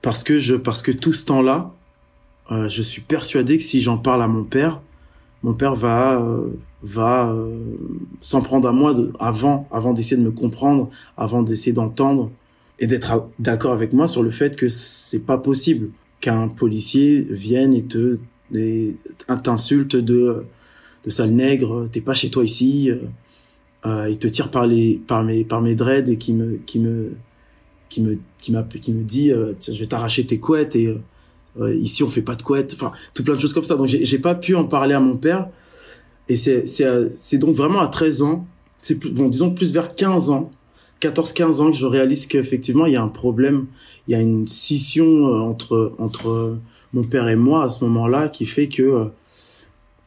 Parce 0.00 0.24
que 0.24 0.40
je 0.40 0.56
parce 0.56 0.82
que 0.82 0.90
tout 0.90 1.12
ce 1.12 1.24
temps-là 1.24 1.72
euh, 2.50 2.68
je 2.68 2.82
suis 2.82 3.02
persuadé 3.02 3.56
que 3.56 3.62
si 3.62 3.80
j'en 3.80 3.98
parle 3.98 4.22
à 4.22 4.28
mon 4.28 4.44
père 4.44 4.80
mon 5.42 5.54
père 5.54 5.74
va 5.74 6.20
euh, 6.20 6.50
va 6.82 7.30
euh, 7.30 7.58
s'en 8.20 8.42
prendre 8.42 8.68
à 8.68 8.72
moi 8.72 8.94
de, 8.94 9.12
avant 9.18 9.68
avant 9.70 9.92
d'essayer 9.92 10.16
de 10.16 10.22
me 10.22 10.30
comprendre, 10.30 10.90
avant 11.16 11.42
d'essayer 11.42 11.72
d'entendre 11.72 12.30
et 12.78 12.86
d'être 12.86 13.28
d'accord 13.38 13.72
avec 13.72 13.92
moi 13.92 14.06
sur 14.08 14.22
le 14.22 14.30
fait 14.30 14.56
que 14.56 14.68
c'est 14.68 15.24
pas 15.26 15.38
possible 15.38 15.90
qu'un 16.20 16.48
policier 16.48 17.20
vienne 17.30 17.74
et 17.74 17.84
te 17.84 18.18
et 18.54 18.96
t'insulte 19.42 19.96
de 19.96 20.44
de 21.04 21.10
sale 21.10 21.30
nègre, 21.30 21.88
t'es 21.90 22.00
pas 22.00 22.14
chez 22.14 22.30
toi 22.30 22.44
ici, 22.44 22.90
euh, 22.90 22.98
euh, 23.86 24.08
il 24.08 24.18
te 24.18 24.28
tire 24.28 24.50
par 24.50 24.66
les 24.66 25.00
par 25.06 25.24
mes 25.24 25.44
par 25.44 25.60
mes 25.60 25.74
dreads 25.74 26.08
et 26.08 26.16
qui 26.18 26.32
me 26.32 26.58
qui 26.66 26.78
me 26.78 27.16
qui 27.88 28.00
me 28.00 28.18
qui 28.40 28.52
m'a 28.52 28.62
qui 28.62 28.92
me 28.92 29.02
dit 29.02 29.30
je 29.30 29.78
vais 29.78 29.86
t'arracher 29.86 30.24
tes 30.24 30.38
couettes 30.38 30.76
et 30.76 30.86
euh, 30.86 31.00
ici 31.60 32.02
on 32.02 32.08
fait 32.08 32.22
pas 32.22 32.34
de 32.34 32.42
couette, 32.42 32.72
enfin 32.74 32.92
tout 33.14 33.22
plein 33.22 33.34
de 33.34 33.40
choses 33.40 33.52
comme 33.52 33.64
ça. 33.64 33.76
Donc 33.76 33.86
j'ai 33.86 34.18
pas 34.18 34.34
pu 34.34 34.54
en 34.54 34.64
parler 34.64 34.94
à 34.94 35.00
mon 35.00 35.16
père. 35.16 35.48
Et 36.28 36.36
c'est 36.36 36.66
c'est 36.66 37.38
donc 37.38 37.54
vraiment 37.54 37.80
à 37.80 37.88
13 37.88 38.22
ans, 38.22 38.46
c'est 38.78 38.94
bon 38.94 39.28
disons 39.28 39.50
plus 39.50 39.72
vers 39.72 39.94
15 39.94 40.30
ans, 40.30 40.50
14-15 41.00 41.60
ans 41.60 41.70
que 41.70 41.76
je 41.76 41.86
réalise 41.86 42.26
qu'effectivement 42.26 42.86
il 42.86 42.92
y 42.92 42.96
a 42.96 43.02
un 43.02 43.08
problème, 43.08 43.66
il 44.06 44.12
y 44.12 44.14
a 44.14 44.20
une 44.20 44.46
scission 44.46 45.04
euh, 45.04 45.40
entre 45.40 45.94
entre 45.98 46.58
mon 46.92 47.04
père 47.04 47.28
et 47.28 47.36
moi 47.36 47.64
à 47.64 47.70
ce 47.70 47.84
moment-là 47.84 48.28
qui 48.28 48.46
fait 48.46 48.68
que 48.68 48.82
euh, 48.82 49.04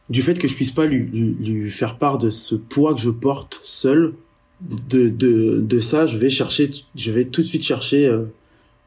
du 0.08 0.22
fait 0.22 0.38
que 0.38 0.48
je 0.48 0.54
puisse 0.54 0.70
pas 0.70 0.86
lui, 0.86 1.04
lui, 1.04 1.36
lui, 1.40 1.70
faire 1.70 1.98
part 1.98 2.18
de 2.18 2.30
ce 2.30 2.54
poids 2.54 2.94
que 2.94 3.00
je 3.00 3.10
porte 3.10 3.60
seul, 3.64 4.14
de, 4.60 5.08
de, 5.08 5.60
de 5.60 5.80
ça, 5.80 6.06
je 6.06 6.16
vais 6.16 6.30
chercher, 6.30 6.70
je 6.94 7.10
vais 7.10 7.24
tout 7.24 7.42
de 7.42 7.46
suite 7.46 7.64
chercher 7.64 8.06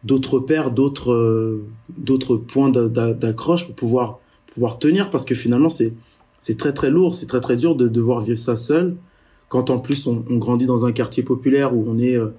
d'autres 0.03 0.39
paires, 0.39 0.71
d'autres 0.71 1.11
euh, 1.11 1.63
d'autres 1.97 2.37
points 2.37 2.69
d'accroche 2.69 3.65
pour 3.65 3.75
pouvoir 3.75 4.19
pouvoir 4.53 4.79
tenir 4.79 5.09
parce 5.09 5.25
que 5.25 5.35
finalement 5.35 5.69
c'est 5.69 5.93
c'est 6.39 6.57
très 6.57 6.73
très 6.73 6.89
lourd, 6.89 7.15
c'est 7.15 7.25
très 7.25 7.41
très 7.41 7.57
dur 7.57 7.75
de 7.75 7.87
devoir 7.87 8.21
vivre 8.21 8.39
ça 8.39 8.55
seul. 8.55 8.95
Quand 9.49 9.69
en 9.69 9.79
plus 9.79 10.07
on, 10.07 10.23
on 10.29 10.37
grandit 10.37 10.67
dans 10.67 10.85
un 10.85 10.91
quartier 10.91 11.23
populaire 11.23 11.75
où 11.75 11.83
on 11.87 11.99
est 11.99 12.15
euh, 12.15 12.29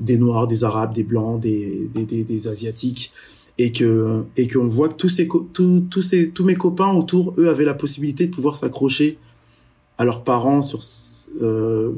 des 0.00 0.16
noirs, 0.16 0.46
des 0.46 0.64
arabes, 0.64 0.94
des 0.94 1.04
blancs, 1.04 1.40
des 1.40 1.88
des, 1.88 2.06
des, 2.06 2.24
des 2.24 2.48
asiatiques 2.48 3.12
et 3.58 3.72
que 3.72 4.24
et 4.36 4.48
qu'on 4.48 4.66
voit 4.66 4.88
que 4.88 4.94
tous 4.94 5.08
ces 5.08 5.28
tous 5.52 5.84
tous 5.90 6.02
ces 6.02 6.30
tous 6.30 6.44
mes 6.44 6.54
copains 6.54 6.92
autour 6.92 7.34
eux 7.38 7.48
avaient 7.48 7.64
la 7.64 7.74
possibilité 7.74 8.26
de 8.26 8.34
pouvoir 8.34 8.56
s'accrocher 8.56 9.18
à 9.98 10.04
leurs 10.04 10.24
parents 10.24 10.62
sur 10.62 10.80
euh, 11.42 11.92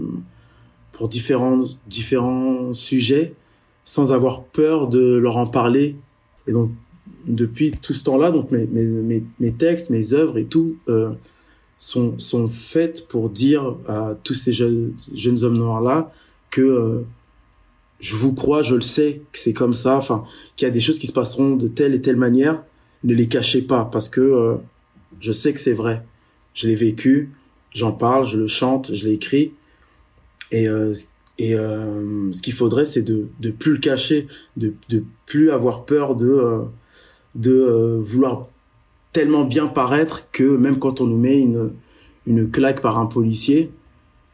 pour 0.92 1.08
différents 1.08 1.64
différents 1.86 2.74
sujets 2.74 3.34
sans 3.88 4.12
avoir 4.12 4.44
peur 4.44 4.88
de 4.88 5.14
leur 5.14 5.38
en 5.38 5.46
parler. 5.46 5.96
Et 6.46 6.52
donc, 6.52 6.70
depuis 7.26 7.70
tout 7.70 7.94
ce 7.94 8.04
temps-là, 8.04 8.30
donc 8.30 8.50
mes, 8.50 8.66
mes, 8.66 9.24
mes, 9.40 9.52
textes, 9.52 9.88
mes 9.88 10.12
œuvres 10.12 10.36
et 10.36 10.44
tout 10.44 10.76
euh, 10.90 11.12
sont, 11.78 12.18
sont 12.18 12.50
faites 12.50 13.08
pour 13.08 13.30
dire 13.30 13.78
à 13.88 14.14
tous 14.22 14.34
ces 14.34 14.52
jeunes, 14.52 14.92
jeunes 15.14 15.42
hommes 15.42 15.56
noirs-là 15.56 16.12
que 16.50 16.60
euh, 16.60 17.06
je 17.98 18.14
vous 18.14 18.34
crois, 18.34 18.60
je 18.60 18.74
le 18.74 18.82
sais, 18.82 19.22
que 19.32 19.38
c'est 19.38 19.54
comme 19.54 19.74
ça, 19.74 19.96
enfin, 19.96 20.22
qu'il 20.56 20.68
y 20.68 20.70
a 20.70 20.74
des 20.74 20.80
choses 20.80 20.98
qui 20.98 21.06
se 21.06 21.12
passeront 21.14 21.56
de 21.56 21.66
telle 21.66 21.94
et 21.94 22.02
telle 22.02 22.16
manière. 22.16 22.62
Ne 23.04 23.14
les 23.14 23.26
cachez 23.26 23.62
pas 23.62 23.86
parce 23.86 24.10
que 24.10 24.20
euh, 24.20 24.56
je 25.18 25.32
sais 25.32 25.54
que 25.54 25.60
c'est 25.60 25.72
vrai. 25.72 26.04
Je 26.52 26.68
l'ai 26.68 26.76
vécu, 26.76 27.32
j'en 27.72 27.92
parle, 27.92 28.26
je 28.26 28.36
le 28.36 28.48
chante, 28.48 28.94
je 28.94 29.06
l'ai 29.06 29.14
écrit. 29.14 29.54
Et 30.50 30.68
euh, 30.68 30.92
et 31.38 31.54
euh, 31.54 32.32
ce 32.32 32.42
qu'il 32.42 32.52
faudrait, 32.52 32.84
c'est 32.84 33.02
de 33.02 33.28
de 33.40 33.50
plus 33.50 33.72
le 33.72 33.78
cacher, 33.78 34.26
de 34.56 34.74
de 34.88 35.04
plus 35.26 35.50
avoir 35.50 35.84
peur 35.84 36.16
de 36.16 36.28
euh, 36.28 36.64
de 37.36 37.52
euh, 37.52 38.00
vouloir 38.00 38.48
tellement 39.12 39.44
bien 39.44 39.68
paraître 39.68 40.28
que 40.32 40.56
même 40.56 40.78
quand 40.78 41.00
on 41.00 41.06
nous 41.06 41.18
met 41.18 41.38
une 41.40 41.72
une 42.26 42.50
claque 42.50 42.82
par 42.82 42.98
un 42.98 43.06
policier, 43.06 43.70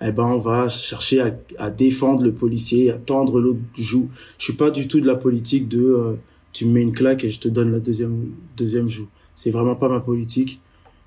eh 0.01 0.13
ben 0.13 0.25
on 0.25 0.39
va 0.39 0.69
chercher 0.71 1.21
à, 1.21 1.39
à 1.59 1.71
défendre 1.71 2.23
le 2.25 2.33
policier, 2.33 2.91
à 2.91 2.99
tendre 2.99 3.39
l'autre 3.41 3.61
joue. 3.77 4.09
Je 4.39 4.45
suis 4.45 4.55
pas 4.55 4.71
du 4.71 4.89
tout 4.89 5.01
de 5.01 5.07
la 5.07 5.15
politique 5.15 5.69
de 5.69 5.83
euh, 5.83 6.15
tu 6.53 6.65
me 6.65 6.73
mets 6.73 6.83
une 6.83 6.95
claque 6.95 7.25
et 7.25 7.31
je 7.31 7.41
te 7.41 7.49
donne 7.49 7.71
la 7.71 7.81
deuxième 7.81 8.33
deuxième 8.57 8.89
joue. 8.89 9.09
C'est 9.35 9.51
vraiment 9.51 9.77
pas 9.77 9.89
ma 9.89 10.01
politique. 10.01 10.61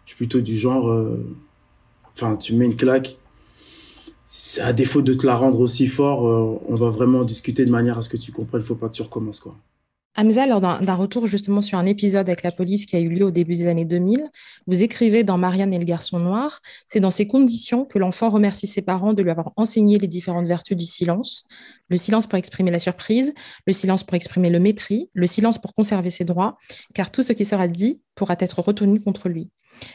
Je 0.06 0.12
suis 0.12 0.18
plutôt 0.18 0.42
du 0.42 0.56
genre, 0.56 0.86
enfin 2.14 2.38
tu 2.38 2.54
me 2.54 2.60
mets 2.60 2.66
une 2.66 2.76
claque, 2.76 3.18
à 4.62 4.74
défaut 4.74 5.02
de 5.02 5.14
te 5.14 5.26
la 5.26 5.36
rendre 5.36 5.60
aussi 5.60 5.88
fort, 5.88 6.28
euh, 6.28 6.60
on 6.68 6.76
va 6.76 6.90
vraiment 6.90 7.24
discuter 7.24 7.66
de 7.66 7.72
manière 7.72 7.98
à 7.98 8.02
ce 8.02 8.10
que 8.10 8.18
tu 8.18 8.32
comprennes. 8.32 8.62
Faut 8.62 8.76
pas 8.76 8.90
que 8.90 8.96
tu 8.96 9.02
recommences 9.02 9.40
quoi. 9.40 9.56
Hamza, 10.20 10.48
lors 10.48 10.62
d'un 10.62 10.96
retour 10.96 11.28
justement 11.28 11.62
sur 11.62 11.78
un 11.78 11.86
épisode 11.86 12.28
avec 12.28 12.42
la 12.42 12.52
police 12.52 12.88
qui 12.88 12.96
a 12.96 13.00
eu 13.00 13.08
lieu 13.08 13.24
au 13.24 13.30
début 13.30 13.54
des 13.54 13.68
années 13.68 13.86
2000, 13.86 14.32
vous 14.66 14.82
écrivez 14.82 15.24
dans 15.24 15.38
Marianne 15.38 15.76
et 15.76 15.78
le 15.78 15.86
garçon 15.86 16.18
noir, 16.18 16.60
c'est 16.88 17.00
dans 17.00 17.12
ces 17.12 17.28
conditions 17.28 17.86
que 17.86 18.00
l'enfant 18.00 18.32
remercie 18.32 18.66
ses 18.66 18.82
parents 18.82 19.14
de 19.14 19.22
lui 19.22 19.30
avoir 19.30 19.52
enseigné 19.58 20.00
les 20.00 20.08
différentes 20.08 20.48
vertus 20.48 20.76
du 20.76 20.86
silence. 20.86 21.46
Le 21.90 21.98
silence 21.98 22.26
pour 22.26 22.40
exprimer 22.40 22.72
la 22.72 22.80
surprise, 22.80 23.36
le 23.68 23.74
silence 23.74 24.04
pour 24.04 24.16
exprimer 24.16 24.50
le 24.50 24.60
mépris, 24.60 25.12
le 25.14 25.28
silence 25.28 25.60
pour 25.60 25.76
conserver 25.76 26.10
ses 26.10 26.26
droits, 26.26 26.58
car 26.96 27.12
tout 27.12 27.22
ce 27.22 27.34
qui 27.34 27.46
sera 27.46 27.68
dit 27.68 28.02
pourra 28.16 28.36
être 28.40 28.60
retenu 28.60 29.00
contre 29.00 29.30
lui. 29.30 29.52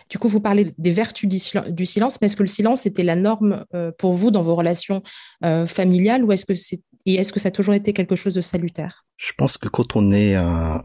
Du 0.08 0.18
coup, 0.18 0.28
vous 0.28 0.40
parlez 0.40 0.72
des 0.78 0.92
vertus 0.92 1.28
du, 1.28 1.40
silence, 1.86 2.20
mais 2.20 2.26
est-ce 2.26 2.36
que 2.36 2.44
le 2.44 2.48
silence 2.48 2.86
était 2.86 3.02
la 3.02 3.16
norme 3.16 3.64
euh, 3.74 3.90
pour 3.98 4.12
vous 4.12 4.30
dans 4.30 4.42
vos 4.42 4.54
relations 4.54 5.02
euh, 5.44 5.66
familiales 5.66 6.24
ou 6.24 6.30
est-ce 6.30 6.46
que 6.46 6.54
c'est 6.54 6.80
et 7.06 7.14
est-ce 7.14 7.32
que 7.32 7.40
ça 7.40 7.48
a 7.48 7.52
toujours 7.52 7.74
été 7.74 7.92
quelque 7.92 8.16
chose 8.16 8.34
de 8.34 8.40
salutaire? 8.40 9.04
Je 9.16 9.32
pense 9.36 9.58
que 9.58 9.68
quand 9.68 9.96
on 9.96 10.10
est 10.10 10.34
un, 10.34 10.82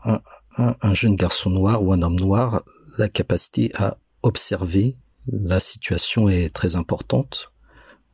un, 0.57 0.93
jeune 0.93 1.15
garçon 1.15 1.49
noir 1.49 1.83
ou 1.83 1.93
un 1.93 2.01
homme 2.01 2.19
noir, 2.19 2.63
la 2.97 3.09
capacité 3.09 3.71
à 3.75 3.97
observer 4.23 4.95
la 5.27 5.59
situation 5.59 6.29
est 6.29 6.53
très 6.53 6.75
importante. 6.75 7.51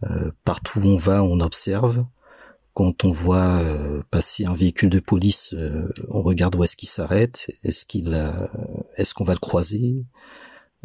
Euh, 0.04 0.32
partout 0.44 0.80
où 0.80 0.88
on 0.88 0.98
va, 0.98 1.24
on 1.24 1.40
observe. 1.40 2.06
Quand 2.74 3.06
on 3.06 3.12
voit 3.12 3.62
passer 4.10 4.46
un 4.46 4.54
véhicule 4.56 4.90
de 4.90 5.00
police, 5.00 5.54
on 6.10 6.24
regarde 6.24 6.56
où 6.56 6.64
est-ce 6.64 6.76
qu'il 6.76 6.90
s'arrête. 6.90 7.46
Est-ce 7.64 7.86
qu'il, 7.86 8.20
est-ce 8.98 9.14
qu'on 9.14 9.24
va 9.24 9.34
le 9.34 9.40
croiser? 9.40 10.08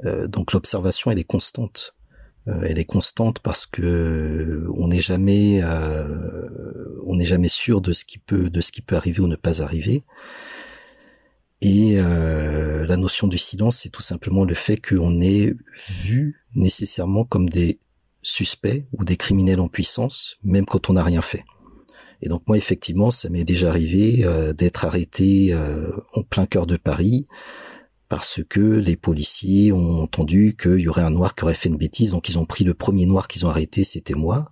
Euh, 0.04 0.26
donc 0.28 0.52
l'observation, 0.52 1.10
elle 1.10 1.18
est 1.18 1.24
constante. 1.24 1.96
Euh, 2.48 2.62
elle 2.68 2.78
est 2.78 2.84
constante 2.84 3.40
parce 3.40 3.66
que 3.66 4.66
on 4.76 4.88
n'est 4.88 5.00
jamais, 5.00 5.60
euh, 5.62 6.48
on 7.04 7.16
n'est 7.16 7.24
jamais 7.24 7.48
sûr 7.48 7.80
de 7.80 7.92
ce 7.92 8.04
qui 8.04 8.18
peut, 8.18 8.48
de 8.50 8.60
ce 8.60 8.72
qui 8.72 8.80
peut 8.80 8.96
arriver 8.96 9.20
ou 9.20 9.26
ne 9.26 9.36
pas 9.36 9.62
arriver. 9.62 10.04
Et 11.60 11.96
la 11.96 12.96
notion 12.96 13.26
du 13.26 13.36
silence, 13.36 13.78
c'est 13.78 13.88
tout 13.88 14.00
simplement 14.00 14.44
le 14.44 14.54
fait 14.54 14.76
qu'on 14.76 15.20
est 15.20 15.56
vu 15.98 16.44
nécessairement 16.54 17.24
comme 17.24 17.48
des 17.48 17.80
suspects 18.22 18.86
ou 18.92 19.04
des 19.04 19.16
criminels 19.16 19.58
en 19.58 19.66
puissance, 19.66 20.36
même 20.44 20.66
quand 20.66 20.88
on 20.88 20.92
n'a 20.92 21.02
rien 21.02 21.20
fait. 21.20 21.42
Et 22.22 22.28
donc 22.28 22.42
moi, 22.46 22.56
effectivement, 22.56 23.10
ça 23.10 23.28
m'est 23.28 23.42
déjà 23.42 23.70
arrivé 23.70 24.24
d'être 24.56 24.84
arrêté 24.84 25.52
en 26.14 26.22
plein 26.22 26.46
cœur 26.46 26.68
de 26.68 26.76
Paris 26.76 27.26
parce 28.08 28.40
que 28.48 28.60
les 28.60 28.96
policiers 28.96 29.72
ont 29.72 30.02
entendu 30.02 30.56
qu'il 30.60 30.80
y 30.80 30.88
aurait 30.88 31.02
un 31.02 31.10
noir 31.10 31.34
qui 31.34 31.44
aurait 31.44 31.54
fait 31.54 31.68
une 31.68 31.76
bêtise, 31.76 32.12
donc 32.12 32.28
ils 32.28 32.38
ont 32.38 32.46
pris 32.46 32.64
le 32.64 32.74
premier 32.74 33.06
noir 33.06 33.28
qu'ils 33.28 33.44
ont 33.44 33.50
arrêté, 33.50 33.84
c'était 33.84 34.14
moi. 34.14 34.50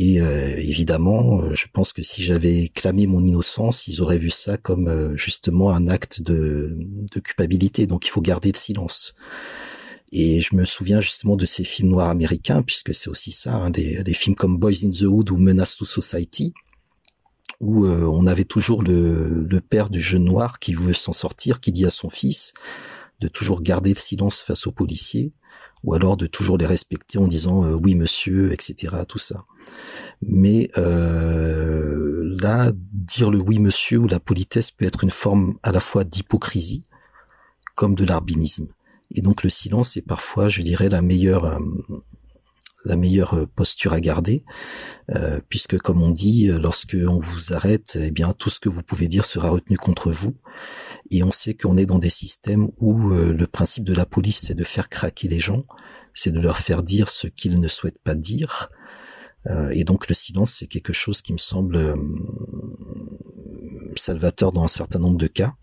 Et 0.00 0.20
euh, 0.20 0.56
évidemment, 0.56 1.42
euh, 1.42 1.54
je 1.54 1.66
pense 1.72 1.92
que 1.92 2.04
si 2.04 2.22
j'avais 2.22 2.68
clamé 2.68 3.08
mon 3.08 3.22
innocence, 3.22 3.88
ils 3.88 4.00
auraient 4.00 4.16
vu 4.16 4.30
ça 4.30 4.56
comme 4.56 4.86
euh, 4.86 5.16
justement 5.16 5.72
un 5.72 5.88
acte 5.88 6.22
de, 6.22 6.72
culpabilité. 7.24 7.86
Donc 7.88 8.06
il 8.06 8.10
faut 8.10 8.20
garder 8.20 8.52
le 8.52 8.56
silence. 8.56 9.16
Et 10.12 10.40
je 10.40 10.54
me 10.54 10.64
souviens 10.64 11.00
justement 11.00 11.34
de 11.34 11.44
ces 11.44 11.64
films 11.64 11.90
noirs 11.90 12.10
américains, 12.10 12.62
puisque 12.62 12.94
c'est 12.94 13.10
aussi 13.10 13.32
ça, 13.32 13.56
hein, 13.56 13.70
des, 13.70 14.02
des, 14.04 14.14
films 14.14 14.36
comme 14.36 14.56
Boys 14.56 14.84
in 14.84 14.90
the 14.90 15.02
Hood 15.02 15.30
ou 15.32 15.36
Menace 15.36 15.76
to 15.76 15.84
Society, 15.84 16.54
où 17.60 17.86
euh, 17.86 18.04
on 18.04 18.26
avait 18.26 18.44
toujours 18.44 18.82
le, 18.82 19.60
père 19.68 19.90
du 19.90 20.00
jeune 20.00 20.24
noir 20.24 20.58
qui 20.58 20.74
veut 20.74 20.94
s'en 20.94 21.12
sortir, 21.12 21.60
qui 21.60 21.72
dit 21.72 21.86
à 21.86 21.90
son 21.90 22.10
fils 22.10 22.54
de 23.20 23.28
toujours 23.28 23.62
garder 23.62 23.90
le 23.90 23.98
silence 23.98 24.42
face 24.42 24.66
aux 24.66 24.72
policiers, 24.72 25.32
ou 25.82 25.94
alors 25.94 26.16
de 26.16 26.26
toujours 26.26 26.58
les 26.58 26.66
respecter 26.66 27.18
en 27.18 27.26
disant 27.26 27.64
euh, 27.64 27.74
oui 27.74 27.94
monsieur, 27.94 28.52
etc. 28.52 28.96
Tout 29.08 29.18
ça. 29.18 29.44
Mais 30.22 30.68
euh, 30.76 32.22
là, 32.40 32.72
dire 32.92 33.30
le 33.30 33.38
oui 33.38 33.58
monsieur 33.58 33.98
ou 33.98 34.08
la 34.08 34.20
politesse 34.20 34.70
peut 34.70 34.84
être 34.84 35.02
une 35.04 35.10
forme 35.10 35.56
à 35.62 35.72
la 35.72 35.80
fois 35.80 36.04
d'hypocrisie 36.04 36.84
comme 37.74 37.94
de 37.94 38.04
l'arbinisme. 38.04 38.68
Et 39.14 39.22
donc 39.22 39.42
le 39.42 39.50
silence 39.50 39.96
est 39.96 40.06
parfois, 40.06 40.48
je 40.48 40.62
dirais, 40.62 40.88
la 40.88 41.00
meilleure 41.00 41.60
la 42.84 42.96
meilleure 42.96 43.34
euh, 43.34 43.46
posture 43.46 43.92
à 43.92 44.00
garder, 44.00 44.44
euh, 45.14 45.40
puisque 45.48 45.78
comme 45.78 46.02
on 46.02 46.10
dit, 46.10 46.48
euh, 46.48 46.58
lorsque 46.58 46.96
on 47.06 47.18
vous 47.18 47.52
arrête, 47.52 47.98
eh 48.00 48.10
bien 48.10 48.32
tout 48.32 48.50
ce 48.50 48.60
que 48.60 48.68
vous 48.68 48.82
pouvez 48.82 49.08
dire 49.08 49.24
sera 49.24 49.50
retenu 49.50 49.76
contre 49.76 50.10
vous. 50.10 50.36
Et 51.10 51.22
on 51.22 51.32
sait 51.32 51.54
qu'on 51.54 51.76
est 51.76 51.86
dans 51.86 51.98
des 51.98 52.10
systèmes 52.10 52.68
où 52.78 53.10
le 53.10 53.46
principe 53.46 53.84
de 53.84 53.94
la 53.94 54.04
police, 54.04 54.40
c'est 54.42 54.54
de 54.54 54.64
faire 54.64 54.90
craquer 54.90 55.26
les 55.26 55.40
gens, 55.40 55.64
c'est 56.12 56.32
de 56.32 56.40
leur 56.40 56.58
faire 56.58 56.82
dire 56.82 57.08
ce 57.08 57.28
qu'ils 57.28 57.60
ne 57.60 57.68
souhaitent 57.68 58.02
pas 58.02 58.14
dire. 58.14 58.68
et 59.70 59.84
donc 59.84 60.06
le 60.08 60.14
silence, 60.14 60.52
c'est 60.52 60.66
quelque 60.66 60.92
chose 60.92 61.22
qui 61.22 61.32
me 61.32 61.38
semble 61.38 61.94
salvateur 63.96 64.52
dans 64.52 64.64
un 64.64 64.68
certain 64.68 64.98
nombre 64.98 65.16
de 65.16 65.28
cas. 65.28 65.54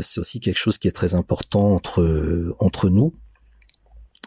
c'est 0.00 0.18
aussi 0.18 0.40
quelque 0.40 0.58
chose 0.58 0.76
qui 0.76 0.88
est 0.88 0.92
très 0.92 1.14
important 1.14 1.74
entre 1.74 2.52
entre 2.58 2.88
nous, 2.88 3.14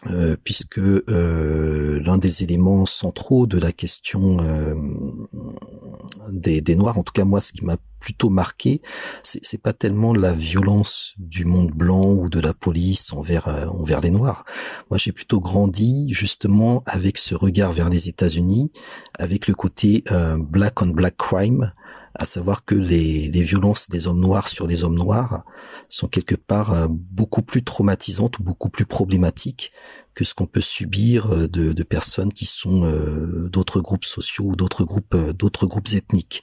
euh, 0.06 0.34
puisque 0.42 0.78
euh, 0.78 2.00
l'un 2.00 2.16
des 2.16 2.42
éléments 2.42 2.86
centraux 2.86 3.46
de 3.46 3.58
la 3.58 3.70
question 3.70 4.38
euh, 4.40 4.74
des, 6.30 6.62
des, 6.62 6.74
Noirs, 6.74 6.96
en 6.96 7.02
tout 7.02 7.12
cas 7.12 7.24
moi, 7.24 7.42
ce 7.42 7.52
qui 7.52 7.66
m'a 7.66 7.76
plutôt 7.98 8.30
marqué, 8.30 8.80
c'est 9.22 9.60
pas 9.60 9.74
tellement 9.74 10.14
la 10.14 10.32
violence 10.32 11.12
du 11.18 11.44
monde 11.44 11.70
blanc 11.70 12.12
ou 12.12 12.30
de 12.30 12.40
la 12.40 12.54
police 12.54 13.12
envers 13.12 13.46
envers 13.74 14.00
les 14.00 14.10
Noirs. 14.10 14.46
Moi, 14.88 14.96
j'ai 14.96 15.12
plutôt 15.12 15.38
grandi 15.38 16.08
justement 16.10 16.82
avec 16.86 17.18
ce 17.18 17.34
regard 17.34 17.72
vers 17.72 17.90
les 17.90 18.08
États-Unis, 18.08 18.72
avec 19.18 19.48
le 19.48 19.54
côté 19.54 20.02
black 20.38 20.80
on 20.80 20.86
black 20.86 21.18
crime, 21.18 21.72
à 22.14 22.24
savoir 22.24 22.64
que 22.64 22.74
les, 22.74 23.28
les, 23.28 23.42
violences 23.42 23.88
des 23.88 24.06
hommes 24.06 24.20
noirs 24.20 24.48
sur 24.48 24.66
les 24.66 24.84
hommes 24.84 24.96
noirs 24.96 25.44
sont 25.88 26.08
quelque 26.08 26.34
part 26.34 26.72
euh, 26.72 26.86
beaucoup 26.88 27.42
plus 27.42 27.62
traumatisantes 27.62 28.38
ou 28.38 28.42
beaucoup 28.42 28.68
plus 28.68 28.86
problématiques 28.86 29.72
que 30.14 30.24
ce 30.24 30.34
qu'on 30.34 30.46
peut 30.46 30.60
subir 30.60 31.32
euh, 31.32 31.48
de, 31.48 31.72
de, 31.72 31.82
personnes 31.82 32.32
qui 32.32 32.46
sont 32.46 32.84
euh, 32.84 33.48
d'autres 33.48 33.80
groupes 33.80 34.04
sociaux 34.04 34.46
ou 34.46 34.56
d'autres 34.56 34.84
groupes 34.84 35.16
d'autres 35.32 35.66
groupes 35.66 35.88
ethniques. 35.92 36.42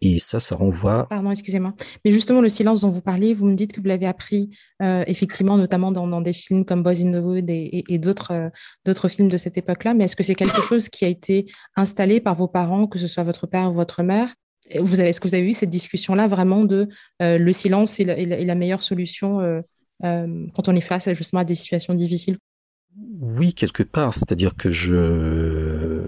Et 0.00 0.20
ça, 0.20 0.38
ça 0.38 0.54
renvoie. 0.54 1.08
Pardon, 1.08 1.30
excusez-moi. 1.30 1.74
Mais 2.04 2.12
justement, 2.12 2.40
le 2.40 2.48
silence 2.48 2.82
dont 2.82 2.90
vous 2.90 3.00
parlez, 3.00 3.34
vous 3.34 3.46
me 3.46 3.54
dites 3.54 3.72
que 3.72 3.80
vous 3.80 3.88
l'avez 3.88 4.06
appris 4.06 4.50
euh, 4.80 5.02
effectivement, 5.08 5.56
notamment 5.56 5.90
dans, 5.90 6.06
dans, 6.06 6.20
des 6.20 6.32
films 6.32 6.64
comme 6.64 6.84
Boys 6.84 7.00
in 7.00 7.10
the 7.10 7.22
Wood 7.22 7.50
et, 7.50 7.84
et, 7.88 7.98
d'autres 7.98 8.52
d'autres 8.84 9.08
films 9.08 9.28
de 9.28 9.36
cette 9.36 9.58
époque-là. 9.58 9.94
Mais 9.94 10.04
est-ce 10.04 10.14
que 10.14 10.22
c'est 10.22 10.36
quelque 10.36 10.62
chose 10.62 10.88
qui 10.88 11.04
a 11.04 11.08
été 11.08 11.46
installé 11.74 12.20
par 12.20 12.36
vos 12.36 12.46
parents, 12.46 12.86
que 12.86 12.98
ce 12.98 13.08
soit 13.08 13.24
votre 13.24 13.48
père 13.48 13.70
ou 13.70 13.74
votre 13.74 14.04
mère? 14.04 14.34
Vous 14.80 15.00
avez, 15.00 15.10
est-ce 15.10 15.20
que 15.20 15.28
vous 15.28 15.34
avez 15.34 15.46
eu 15.48 15.52
cette 15.52 15.70
discussion-là 15.70 16.28
vraiment 16.28 16.64
de 16.64 16.88
euh, 17.22 17.38
le 17.38 17.52
silence 17.52 18.00
est 18.00 18.04
la, 18.04 18.54
meilleure 18.54 18.82
solution 18.82 19.40
euh, 19.40 19.60
euh, 20.04 20.46
quand 20.54 20.68
on 20.68 20.76
est 20.76 20.80
face 20.80 21.12
justement 21.12 21.40
à 21.40 21.44
des 21.44 21.54
situations 21.54 21.94
difficiles? 21.94 22.38
Oui, 23.20 23.54
quelque 23.54 23.82
part. 23.82 24.14
C'est-à-dire 24.14 24.56
que 24.56 24.70
je, 24.70 26.04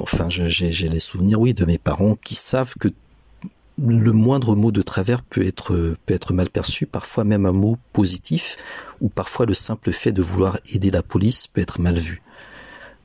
enfin, 0.00 0.28
j'ai 0.28 0.88
les 0.88 1.00
souvenirs, 1.00 1.40
oui, 1.40 1.54
de 1.54 1.64
mes 1.64 1.78
parents 1.78 2.16
qui 2.16 2.34
savent 2.34 2.74
que 2.78 2.88
le 3.78 4.12
moindre 4.12 4.56
mot 4.56 4.72
de 4.72 4.80
travers 4.82 5.22
peut 5.22 5.46
être 5.46 5.96
peut 6.06 6.14
être 6.14 6.32
mal 6.32 6.48
perçu, 6.48 6.86
parfois 6.86 7.24
même 7.24 7.44
un 7.44 7.52
mot 7.52 7.76
positif, 7.92 8.56
ou 9.00 9.08
parfois 9.08 9.46
le 9.46 9.54
simple 9.54 9.92
fait 9.92 10.12
de 10.12 10.22
vouloir 10.22 10.58
aider 10.72 10.90
la 10.90 11.02
police 11.02 11.46
peut 11.46 11.60
être 11.60 11.80
mal 11.80 11.94
vu. 11.94 12.22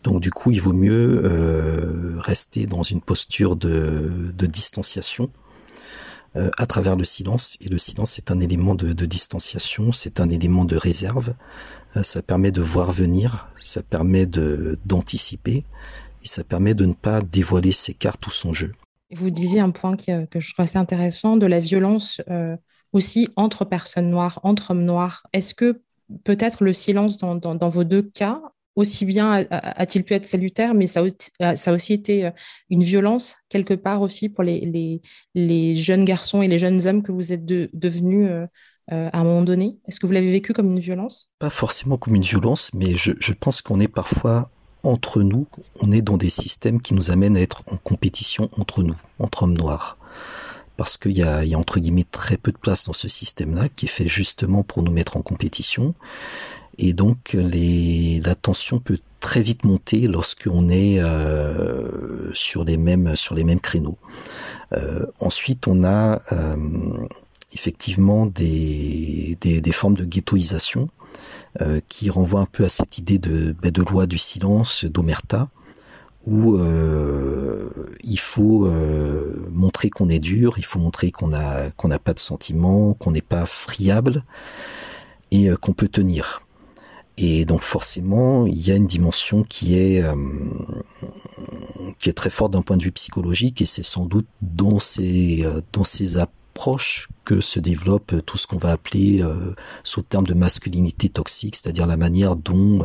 Donc 0.03 0.21
du 0.21 0.31
coup, 0.31 0.51
il 0.51 0.61
vaut 0.61 0.73
mieux 0.73 1.21
euh, 1.23 2.19
rester 2.19 2.65
dans 2.65 2.83
une 2.83 3.01
posture 3.01 3.55
de, 3.55 4.33
distanciation 4.37 5.29
euh, 6.35 6.49
à 6.57 6.65
travers 6.65 6.95
le 6.95 7.03
silence. 7.03 7.57
Et 7.61 7.69
le 7.69 7.77
silence 7.77 8.17
est 8.17 8.31
un 8.31 8.39
élément 8.39 8.73
de, 8.73 8.93
distanciation, 9.05 9.91
c'est 9.91 10.19
un 10.19 10.29
élément 10.29 10.65
de 10.65 10.75
réserve. 10.75 11.35
Euh, 11.95 12.03
ça 12.03 12.21
permet 12.21 12.51
de 12.51 12.61
voir 12.61 12.91
venir, 12.91 13.49
ça 13.59 13.83
permet 13.83 14.25
d'anticiper 14.25 15.65
et 16.23 16.27
ça 16.27 16.43
permet 16.43 16.73
de 16.73 16.85
ne 16.85 16.93
pas 16.93 17.21
dévoiler 17.21 17.71
ses 17.71 17.93
cartes 17.93 18.25
ou 18.25 18.31
son 18.31 18.53
jeu. 18.53 18.71
Vous 19.13 19.29
disiez 19.29 19.59
un 19.59 19.71
point 19.71 19.97
que, 19.97 20.25
je 20.33 20.53
trouve 20.53 20.63
assez 20.63 20.77
intéressant, 20.77 21.35
de 21.35 21.45
la 21.45 21.59
violence 21.59 22.21
aussi 22.93 23.27
entre 23.35 23.65
personnes 23.65 24.09
noires, 24.09 24.39
entre 24.43 24.71
hommes 24.71 24.85
noirs. 24.85 25.27
Est-ce 25.33 25.53
que 25.53 25.81
peut-être 26.23 26.63
le 26.63 26.73
silence 26.73 27.17
dans 27.17 27.69
vos 27.69 27.83
deux 27.83 28.03
cas 28.03 28.41
aussi 28.75 29.05
bien 29.05 29.45
a-t-il 29.49 30.03
pu 30.03 30.13
être 30.13 30.25
salutaire, 30.25 30.73
mais 30.73 30.87
ça, 30.87 31.01
ça, 31.55 31.71
a 31.71 31.73
aussi 31.73 31.93
été 31.93 32.25
euh, 32.25 32.31
une 32.69 32.83
violence 32.83 33.35
quelque 33.49 33.73
part 33.73 34.01
aussi 34.01 34.29
pour 34.29 34.43
les, 34.43 35.01
jeunes 35.35 36.05
garçons 36.05 36.41
et 36.41 36.47
les 36.47 36.59
jeunes 36.59 36.87
hommes 36.87 37.03
que 37.03 37.11
vous 37.11 37.33
êtes 37.33 37.45
devenus 37.45 38.27
euh, 38.29 38.45
euh, 38.91 39.09
à 39.11 39.19
un 39.19 39.23
moment 39.23 39.43
donné. 39.43 39.77
Est-ce 39.87 39.99
que 39.99 40.07
vous 40.07 40.13
l'avez 40.13 40.31
vécu 40.31 40.53
comme 40.53 40.71
une 40.71 40.79
violence? 40.79 41.29
Pas 41.39 41.49
forcément 41.49 41.97
comme 41.97 42.15
une 42.15 42.21
violence, 42.21 42.73
mais 42.73 42.93
je, 42.95 43.33
pense 43.33 43.61
qu'on 43.61 43.79
est 43.79 43.87
parfois 43.87 44.49
entre 44.83 45.21
nous, 45.21 45.47
on 45.81 45.91
est 45.91 46.01
dans 46.01 46.17
des 46.17 46.29
systèmes 46.29 46.81
qui 46.81 46.93
nous 46.93 47.11
amènent 47.11 47.37
à 47.37 47.41
être 47.41 47.63
en 47.67 47.77
compétition 47.77 48.49
entre 48.57 48.83
nous, 48.83 48.95
entre 49.19 49.43
hommes 49.43 49.57
noirs. 49.57 49.97
Parce 50.77 50.97
qu'il 50.97 51.11
y 51.11 51.19
y 51.19 51.23
a, 51.23 51.59
entre 51.59 51.79
guillemets 51.79 52.05
très 52.09 52.37
peu 52.37 52.51
de 52.51 52.57
place 52.57 52.85
dans 52.85 52.93
ce 52.93 53.07
système-là 53.07 53.69
qui 53.69 53.85
est 53.85 53.89
fait 53.89 54.07
justement 54.07 54.63
pour 54.63 54.81
nous 54.81 54.91
mettre 54.91 55.17
en 55.17 55.21
compétition 55.21 55.93
et 56.81 56.93
donc 56.93 57.37
la 57.37 58.35
tension 58.35 58.79
peut 58.79 58.97
très 59.19 59.39
vite 59.39 59.63
monter 59.63 60.07
lorsqu'on 60.07 60.67
est 60.67 60.99
euh, 60.99 62.33
sur 62.33 62.65
les 62.65 62.75
mêmes 62.75 63.15
sur 63.15 63.35
les 63.35 63.43
mêmes 63.43 63.61
créneaux. 63.61 63.99
Euh, 64.73 65.05
ensuite, 65.19 65.67
on 65.67 65.83
a 65.83 66.19
euh, 66.31 66.55
effectivement 67.53 68.25
des, 68.25 69.37
des, 69.39 69.71
formes 69.71 69.93
de 69.93 70.05
ghettoisation 70.05 70.89
qui 71.89 72.09
renvoient 72.09 72.39
un 72.39 72.45
peu 72.45 72.63
à 72.63 72.69
cette 72.69 72.97
idée 72.97 73.19
de, 73.19 73.53
ben, 73.61 73.71
de 73.71 73.83
loi 73.83 74.07
du 74.07 74.17
silence 74.17 74.85
d'Omerta, 74.85 75.49
où 76.25 76.57
il 78.03 78.19
faut 78.19 78.71
montrer 79.51 79.89
qu'on 79.89 80.07
est 80.07 80.19
dur, 80.19 80.53
il 80.57 80.65
faut 80.65 80.79
montrer 80.79 81.11
qu'on 81.11 81.33
a 81.33 81.69
qu'on 81.71 81.89
n'a 81.89 81.99
pas 81.99 82.13
de 82.13 82.19
sentiments, 82.19 82.93
qu'on 82.93 83.11
n'est 83.11 83.21
pas 83.21 83.45
friable 83.45 84.23
et 85.31 85.49
qu'on 85.61 85.73
peut 85.73 85.89
tenir. 85.89 86.41
Et 87.23 87.45
donc 87.45 87.61
forcément, 87.61 88.47
il 88.47 88.67
y 88.67 88.71
a 88.71 88.75
une 88.75 88.87
dimension 88.87 89.43
qui 89.43 89.77
est 89.77 90.01
euh, 90.01 90.15
qui 91.99 92.09
est 92.09 92.13
très 92.13 92.31
forte 92.31 92.51
d'un 92.51 92.63
point 92.63 92.77
de 92.77 92.83
vue 92.83 92.91
psychologique, 92.91 93.61
et 93.61 93.67
c'est 93.67 93.83
sans 93.83 94.05
doute 94.05 94.25
dans 94.41 94.79
ces 94.79 95.45
euh, 95.45 95.61
dans 95.71 95.83
ces 95.83 96.17
approches 96.17 97.09
que 97.23 97.39
se 97.39 97.59
développe 97.59 98.15
tout 98.25 98.39
ce 98.39 98.47
qu'on 98.47 98.57
va 98.57 98.71
appeler 98.71 99.21
euh, 99.21 99.53
sous 99.83 99.99
le 99.99 100.05
terme 100.07 100.25
de 100.25 100.33
masculinité 100.33 101.09
toxique, 101.09 101.55
c'est-à-dire 101.55 101.85
la 101.85 101.95
manière 101.95 102.35
dont 102.35 102.81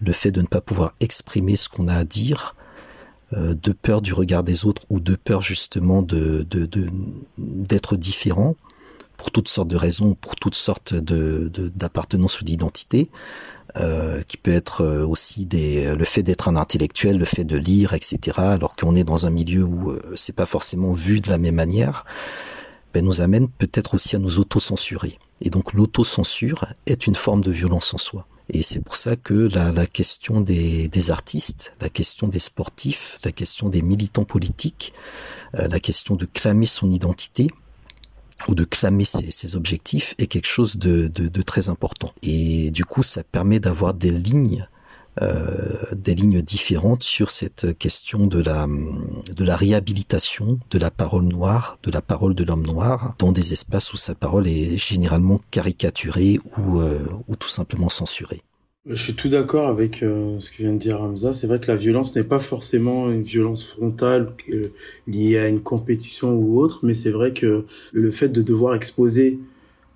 le 0.00 0.12
fait 0.12 0.32
de 0.32 0.42
ne 0.42 0.48
pas 0.48 0.60
pouvoir 0.60 0.94
exprimer 0.98 1.54
ce 1.54 1.68
qu'on 1.68 1.86
a 1.86 1.94
à 1.94 2.04
dire, 2.04 2.56
de 3.32 3.72
peur 3.72 4.02
du 4.02 4.12
regard 4.12 4.42
des 4.42 4.64
autres 4.64 4.82
ou 4.90 4.98
de 4.98 5.14
peur 5.14 5.40
justement 5.40 6.02
de 6.02 6.44
d'être 7.38 7.96
différent, 7.96 8.56
pour 9.20 9.30
toutes 9.32 9.48
sortes 9.48 9.68
de 9.68 9.76
raisons, 9.76 10.14
pour 10.14 10.34
toutes 10.34 10.54
sortes 10.54 10.94
de 10.94 11.52
d'appartenance 11.74 12.40
ou 12.40 12.44
d'identité, 12.44 13.10
euh, 13.76 14.22
qui 14.26 14.38
peut 14.38 14.50
être 14.50 14.80
euh, 14.80 15.06
aussi 15.06 15.44
des, 15.44 15.94
le 15.94 16.04
fait 16.06 16.22
d'être 16.22 16.48
un 16.48 16.56
intellectuel, 16.56 17.18
le 17.18 17.26
fait 17.26 17.44
de 17.44 17.58
lire, 17.58 17.92
etc. 17.92 18.38
Alors 18.38 18.74
qu'on 18.74 18.96
est 18.96 19.04
dans 19.04 19.26
un 19.26 19.30
milieu 19.30 19.62
où 19.62 19.90
euh, 19.90 20.00
c'est 20.16 20.34
pas 20.34 20.46
forcément 20.46 20.94
vu 20.94 21.20
de 21.20 21.28
la 21.28 21.36
même 21.36 21.56
manière, 21.56 22.06
ben, 22.94 23.04
nous 23.04 23.20
amène 23.20 23.48
peut-être 23.48 23.92
aussi 23.92 24.16
à 24.16 24.18
nous 24.18 24.38
auto-censurer. 24.38 25.18
Et 25.42 25.50
donc 25.50 25.74
l'autocensure 25.74 26.64
est 26.86 27.06
une 27.06 27.14
forme 27.14 27.42
de 27.42 27.50
violence 27.50 27.92
en 27.92 27.98
soi. 27.98 28.26
Et 28.48 28.62
c'est 28.62 28.82
pour 28.82 28.96
ça 28.96 29.16
que 29.16 29.50
la, 29.54 29.70
la 29.70 29.86
question 29.86 30.40
des, 30.40 30.88
des, 30.88 31.10
artistes, 31.10 31.74
la 31.82 31.90
question 31.90 32.26
des 32.26 32.38
sportifs, 32.38 33.18
la 33.22 33.32
question 33.32 33.68
des 33.68 33.82
militants 33.82 34.24
politiques, 34.24 34.94
euh, 35.56 35.68
la 35.68 35.78
question 35.78 36.16
de 36.16 36.24
clamer 36.24 36.64
son 36.64 36.90
identité 36.90 37.50
ou 38.48 38.54
de 38.54 38.64
clamer 38.64 39.04
ses, 39.04 39.30
ses 39.30 39.56
objectifs 39.56 40.14
est 40.18 40.26
quelque 40.26 40.48
chose 40.48 40.76
de, 40.76 41.08
de, 41.08 41.28
de, 41.28 41.42
très 41.42 41.68
important. 41.68 42.12
Et 42.22 42.70
du 42.70 42.84
coup, 42.84 43.02
ça 43.02 43.22
permet 43.24 43.60
d'avoir 43.60 43.94
des 43.94 44.10
lignes 44.10 44.66
euh, 45.22 45.82
des 45.92 46.14
lignes 46.14 46.40
différentes 46.40 47.02
sur 47.02 47.30
cette 47.30 47.76
question 47.76 48.28
de 48.28 48.40
la 48.40 48.66
de 48.66 49.44
la 49.44 49.56
réhabilitation 49.56 50.60
de 50.70 50.78
la 50.78 50.90
parole 50.92 51.24
noire, 51.24 51.78
de 51.82 51.90
la 51.90 52.00
parole 52.00 52.34
de 52.36 52.44
l'homme 52.44 52.64
noir 52.64 53.16
dans 53.18 53.32
des 53.32 53.52
espaces 53.52 53.92
où 53.92 53.96
sa 53.96 54.14
parole 54.14 54.46
est 54.46 54.78
généralement 54.78 55.40
caricaturée 55.50 56.38
ou 56.56 56.78
euh, 56.78 57.04
ou 57.26 57.34
tout 57.34 57.48
simplement 57.48 57.88
censurée. 57.88 58.42
Je 58.86 58.94
suis 58.94 59.14
tout 59.14 59.28
d'accord 59.28 59.68
avec 59.68 60.02
euh, 60.02 60.40
ce 60.40 60.50
que 60.50 60.62
vient 60.62 60.72
de 60.72 60.78
dire 60.78 61.02
Hamza. 61.02 61.34
C'est 61.34 61.46
vrai 61.46 61.60
que 61.60 61.66
la 61.66 61.76
violence 61.76 62.16
n'est 62.16 62.24
pas 62.24 62.38
forcément 62.40 63.10
une 63.10 63.22
violence 63.22 63.62
frontale 63.62 64.32
euh, 64.48 64.72
liée 65.06 65.36
à 65.38 65.48
une 65.48 65.60
compétition 65.60 66.32
ou 66.34 66.58
autre, 66.58 66.80
mais 66.82 66.94
c'est 66.94 67.10
vrai 67.10 67.34
que 67.34 67.66
le 67.92 68.10
fait 68.10 68.30
de 68.30 68.40
devoir 68.40 68.74
exposer, 68.74 69.38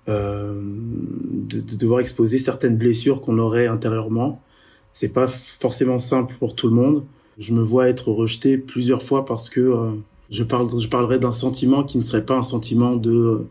euh, 0.07 0.61
de, 0.61 1.61
de, 1.61 1.75
devoir 1.75 1.99
exposer 1.99 2.37
certaines 2.37 2.77
blessures 2.77 3.21
qu'on 3.21 3.39
aurait 3.39 3.65
intérieurement, 3.65 4.39
c'est 4.93 5.13
pas 5.13 5.27
forcément 5.27 5.97
simple 5.97 6.35
pour 6.37 6.55
tout 6.55 6.67
le 6.67 6.75
monde. 6.75 7.03
Je 7.39 7.53
me 7.53 7.63
vois 7.63 7.89
être 7.89 8.11
rejeté 8.11 8.59
plusieurs 8.59 9.01
fois 9.01 9.25
parce 9.25 9.49
que 9.49 9.61
euh, 9.61 9.93
je 10.29 10.43
parle, 10.43 10.69
je 10.79 10.87
parlerai 10.87 11.17
d'un 11.17 11.31
sentiment 11.31 11.83
qui 11.83 11.97
ne 11.97 12.03
serait 12.03 12.25
pas 12.25 12.37
un 12.37 12.43
sentiment 12.43 12.95
de 12.95 13.47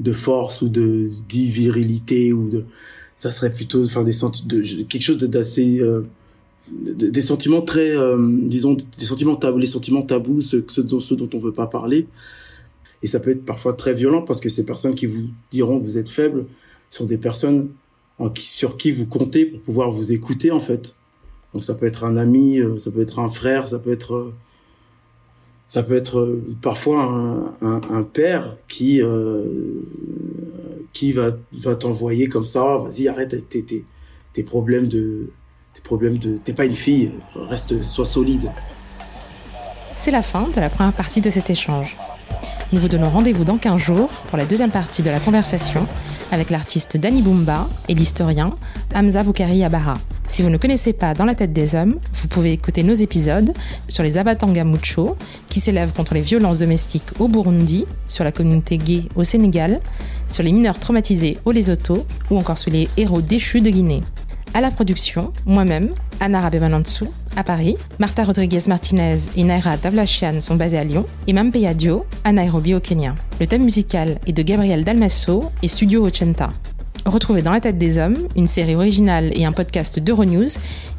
de 0.00 0.12
force 0.12 0.60
ou 0.62 0.68
de 0.68 1.08
d'virilité 1.28 2.32
ou 2.32 2.50
de 2.50 2.64
ça 3.16 3.30
serait 3.30 3.52
plutôt 3.52 3.84
enfin 3.84 4.04
des 4.04 4.12
de 4.46 4.82
quelque 4.84 5.02
chose 5.02 5.18
d'assez 5.18 5.80
euh, 5.80 6.02
des 6.68 7.22
sentiments 7.22 7.62
très 7.62 7.96
euh, 7.96 8.16
disons 8.42 8.74
des 8.74 9.04
sentiments 9.04 9.36
tabous 9.36 9.58
les 9.58 9.66
sentiments 9.66 10.02
tabous 10.02 10.40
ceux, 10.40 10.64
ceux, 10.68 10.82
dont, 10.82 11.00
ceux 11.00 11.16
dont 11.16 11.28
on 11.34 11.38
veut 11.38 11.52
pas 11.52 11.66
parler 11.66 12.06
et 13.02 13.08
ça 13.08 13.20
peut 13.20 13.30
être 13.30 13.44
parfois 13.44 13.74
très 13.74 13.94
violent 13.94 14.22
parce 14.22 14.40
que 14.40 14.48
ces 14.48 14.64
personnes 14.64 14.94
qui 14.94 15.06
vous 15.06 15.28
diront 15.50 15.78
vous 15.78 15.98
êtes 15.98 16.08
faible 16.08 16.46
sont 16.90 17.04
des 17.04 17.18
personnes 17.18 17.68
en 18.18 18.30
qui, 18.30 18.50
sur 18.50 18.76
qui 18.76 18.92
vous 18.92 19.06
comptez 19.06 19.44
pour 19.46 19.60
pouvoir 19.60 19.90
vous 19.90 20.12
écouter 20.12 20.50
en 20.50 20.60
fait. 20.60 20.94
Donc 21.52 21.64
ça 21.64 21.74
peut 21.74 21.86
être 21.86 22.04
un 22.04 22.16
ami, 22.16 22.58
euh, 22.58 22.78
ça 22.78 22.90
peut 22.90 23.00
être 23.00 23.18
un 23.18 23.28
frère, 23.28 23.68
ça 23.68 23.78
peut 23.78 23.92
être 23.92 24.14
euh, 24.14 24.34
ça 25.66 25.82
peut 25.82 25.94
être 25.94 26.18
euh, 26.18 26.42
parfois 26.62 27.02
un, 27.02 27.46
un, 27.60 27.80
un 27.90 28.02
père 28.02 28.56
qui 28.68 29.02
euh, 29.02 29.44
qui 30.94 31.12
va 31.12 31.32
t'envoyer 31.78 32.28
comme 32.28 32.46
ça, 32.46 32.78
vas-y 32.78 33.08
arrête 33.08 33.48
tes, 33.50 33.64
tes, 33.64 33.84
tes 34.32 34.42
problèmes 34.42 34.88
de 34.88 35.30
tes 35.74 35.80
problèmes 35.80 36.18
de 36.18 36.38
t'es 36.38 36.54
pas 36.54 36.64
une 36.64 36.74
fille, 36.74 37.10
reste 37.34 37.82
sois 37.82 38.04
solide. 38.04 38.50
C'est 39.96 40.12
la 40.12 40.22
fin 40.22 40.48
de 40.48 40.60
la 40.60 40.70
première 40.70 40.92
partie 40.92 41.20
de 41.20 41.30
cet 41.30 41.50
échange. 41.50 41.96
Nous 42.72 42.80
vous 42.80 42.88
donnons 42.88 43.10
rendez-vous 43.10 43.44
dans 43.44 43.58
15 43.58 43.80
jours 43.80 44.08
pour 44.28 44.38
la 44.38 44.46
deuxième 44.46 44.70
partie 44.70 45.02
de 45.02 45.10
la 45.10 45.20
conversation 45.20 45.86
avec 46.32 46.50
l'artiste 46.50 46.96
Danny 46.96 47.22
Bumba 47.22 47.68
et 47.88 47.94
l'historien 47.94 48.56
Hamza 48.94 49.22
Boukari 49.22 49.62
Abara. 49.64 49.94
Si 50.26 50.42
vous 50.42 50.50
ne 50.50 50.56
connaissez 50.56 50.92
pas 50.92 51.14
Dans 51.14 51.24
la 51.24 51.34
tête 51.34 51.52
des 51.52 51.74
hommes, 51.74 52.00
vous 52.14 52.28
pouvez 52.28 52.52
écouter 52.52 52.82
nos 52.82 52.94
épisodes 52.94 53.52
sur 53.88 54.02
les 54.02 54.18
Abatanga 54.18 54.64
Mucho, 54.64 55.16
qui 55.48 55.60
s'élèvent 55.60 55.92
contre 55.92 56.14
les 56.14 56.22
violences 56.22 56.58
domestiques 56.60 57.20
au 57.20 57.28
Burundi, 57.28 57.86
sur 58.08 58.24
la 58.24 58.32
communauté 58.32 58.78
gay 58.78 59.02
au 59.14 59.22
Sénégal, 59.22 59.80
sur 60.28 60.42
les 60.42 60.52
mineurs 60.52 60.78
traumatisés 60.78 61.38
au 61.44 61.52
Lesotho 61.52 62.06
ou 62.30 62.38
encore 62.38 62.58
sur 62.58 62.70
les 62.70 62.88
héros 62.96 63.20
déchus 63.20 63.60
de 63.60 63.70
Guinée. 63.70 64.02
À 64.54 64.60
la 64.60 64.70
production, 64.70 65.32
moi-même, 65.46 65.90
Anna 66.20 66.40
Rabemanantsu, 66.40 67.06
à 67.36 67.42
Paris, 67.42 67.76
Martha 67.98 68.22
Rodriguez 68.22 68.60
Martinez 68.68 69.16
et 69.36 69.42
Naira 69.42 69.76
Davlachian 69.76 70.40
sont 70.40 70.54
basés 70.54 70.78
à 70.78 70.84
Lyon, 70.84 71.06
et 71.26 71.32
Mampeya 71.32 71.74
Dio 71.74 72.04
à 72.22 72.30
Nairobi 72.30 72.74
au 72.74 72.80
Kenya. 72.80 73.16
Le 73.40 73.46
thème 73.46 73.64
musical 73.64 74.18
est 74.26 74.32
de 74.32 74.42
Gabriel 74.42 74.84
Dalmasso 74.84 75.50
et 75.62 75.68
Studio 75.68 76.06
Ochenta. 76.06 76.50
Retrouvez 77.06 77.42
dans 77.42 77.52
la 77.52 77.60
tête 77.60 77.76
des 77.76 77.98
hommes 77.98 78.16
une 78.34 78.46
série 78.46 78.74
originale 78.74 79.30
et 79.36 79.44
un 79.44 79.52
podcast 79.52 79.98
d'Euronews, 79.98 80.48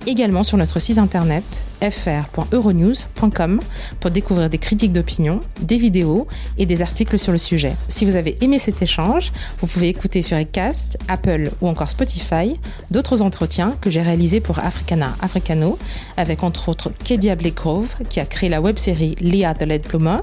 également 0.05 0.43
sur 0.43 0.55
notre 0.55 0.79
site 0.79 0.99
internet 0.99 1.65
fr.euronews.com 1.81 3.59
pour 3.99 4.11
découvrir 4.11 4.49
des 4.49 4.59
critiques 4.59 4.93
d'opinion, 4.93 5.39
des 5.61 5.77
vidéos 5.77 6.27
et 6.57 6.67
des 6.67 6.83
articles 6.83 7.17
sur 7.17 7.31
le 7.31 7.37
sujet. 7.37 7.75
Si 7.87 8.05
vous 8.05 8.15
avez 8.15 8.37
aimé 8.41 8.59
cet 8.59 8.81
échange, 8.81 9.31
vous 9.59 9.67
pouvez 9.67 9.89
écouter 9.89 10.21
sur 10.21 10.37
Ecast, 10.37 10.97
Apple 11.07 11.49
ou 11.61 11.67
encore 11.67 11.89
Spotify 11.89 12.59
d'autres 12.91 13.21
entretiens 13.21 13.73
que 13.81 13.89
j'ai 13.89 14.01
réalisés 14.01 14.39
pour 14.39 14.59
Africana 14.59 15.15
Africano 15.21 15.77
avec 16.17 16.43
entre 16.43 16.69
autres 16.69 16.91
Kedia 17.03 17.35
Blakegrove 17.35 17.95
qui 18.09 18.19
a 18.19 18.25
créé 18.25 18.49
la 18.49 18.61
web-série 18.61 19.15
Léa 19.19 19.53
de 19.53 19.65
Led 19.65 19.81
Pluma, 19.81 20.21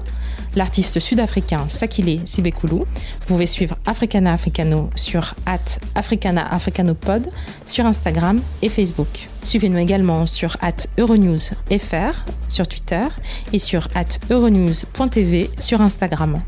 l'artiste 0.55 0.99
sud-africain 0.99 1.65
Sakile 1.67 2.21
Sibekulu. 2.25 2.75
Vous 2.75 2.85
pouvez 3.27 3.45
suivre 3.47 3.75
Africana 3.85 4.33
Africano 4.33 4.89
sur 4.95 5.35
at 5.45 5.72
Africana 5.95 6.47
Africano 6.53 6.93
Pod 6.93 7.29
sur 7.65 7.85
Instagram 7.85 8.41
et 8.61 8.69
Facebook. 8.69 9.29
Suivez-nous 9.43 9.77
également 9.77 10.25
sur 10.25 10.57
at 10.61 10.87
euronewsfr 10.97 12.23
sur 12.47 12.67
Twitter 12.67 13.03
et 13.51 13.59
sur 13.59 13.87
at 13.95 14.19
euronews.tv 14.29 15.49
sur 15.59 15.81
Instagram. 15.81 16.41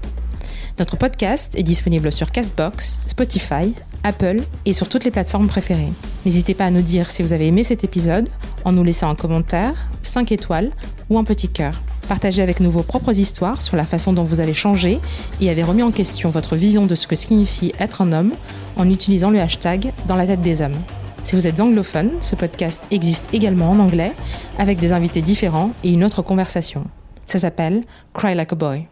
Notre 0.78 0.98
podcast 0.98 1.54
est 1.56 1.64
disponible 1.64 2.12
sur 2.12 2.32
Castbox, 2.32 3.00
Spotify, 3.08 3.74
Apple 4.04 4.42
et 4.66 4.74
sur 4.74 4.90
toutes 4.90 5.06
les 5.06 5.12
plateformes 5.12 5.48
préférées. 5.48 5.92
N'hésitez 6.26 6.54
pas 6.54 6.66
à 6.66 6.70
nous 6.70 6.82
dire 6.82 7.10
si 7.10 7.24
vous 7.24 7.32
avez 7.32 7.48
aimé 7.48 7.64
cet 7.64 7.84
épisode 7.84 8.30
en 8.66 8.74
nous 8.74 8.84
laissant 8.84 9.10
un 9.10 9.16
commentaire, 9.16 9.88
5 10.02 10.32
étoiles 10.32 10.72
ou 11.10 11.18
un 11.18 11.24
petit 11.24 11.48
cœur. 11.50 11.82
Partagez 12.08 12.44
avec 12.44 12.60
nous 12.60 12.70
vos 12.70 12.84
propres 12.84 13.18
histoires 13.18 13.62
sur 13.62 13.76
la 13.78 13.84
façon 13.84 14.14
dont 14.14 14.24
vous 14.24 14.40
avez 14.40 14.54
changé 14.54 15.00
et 15.42 15.50
avez 15.50 15.64
remis 15.64 15.82
en 15.82 15.92
question 15.92 16.30
votre 16.30 16.56
vision 16.56 16.86
de 16.86 16.94
ce 16.94 17.08
que 17.08 17.16
signifie 17.16 17.74
être 17.80 18.02
un 18.02 18.12
homme 18.12 18.34
en 18.76 18.90
utilisant 18.90 19.30
le 19.30 19.40
hashtag 19.40 19.92
dans 20.08 20.16
la 20.16 20.28
tête 20.28 20.42
des 20.42 20.62
hommes. 20.62 20.80
Si 21.24 21.36
vous 21.36 21.48
êtes 21.48 21.60
anglophone, 21.60 22.12
ce 22.22 22.36
podcast 22.36 22.86
existe 22.92 23.28
également 23.34 23.72
en 23.72 23.80
anglais 23.80 24.12
avec 24.60 24.80
des 24.80 24.94
invités 24.94 25.22
différents 25.22 25.72
et 25.84 25.92
une 25.92 26.04
autre 26.04 26.22
conversation. 26.22 26.86
Ça 27.26 27.40
s'appelle 27.40 27.84
Cry 28.14 28.36
Like 28.36 28.54
a 28.54 28.56
Boy. 28.56 28.88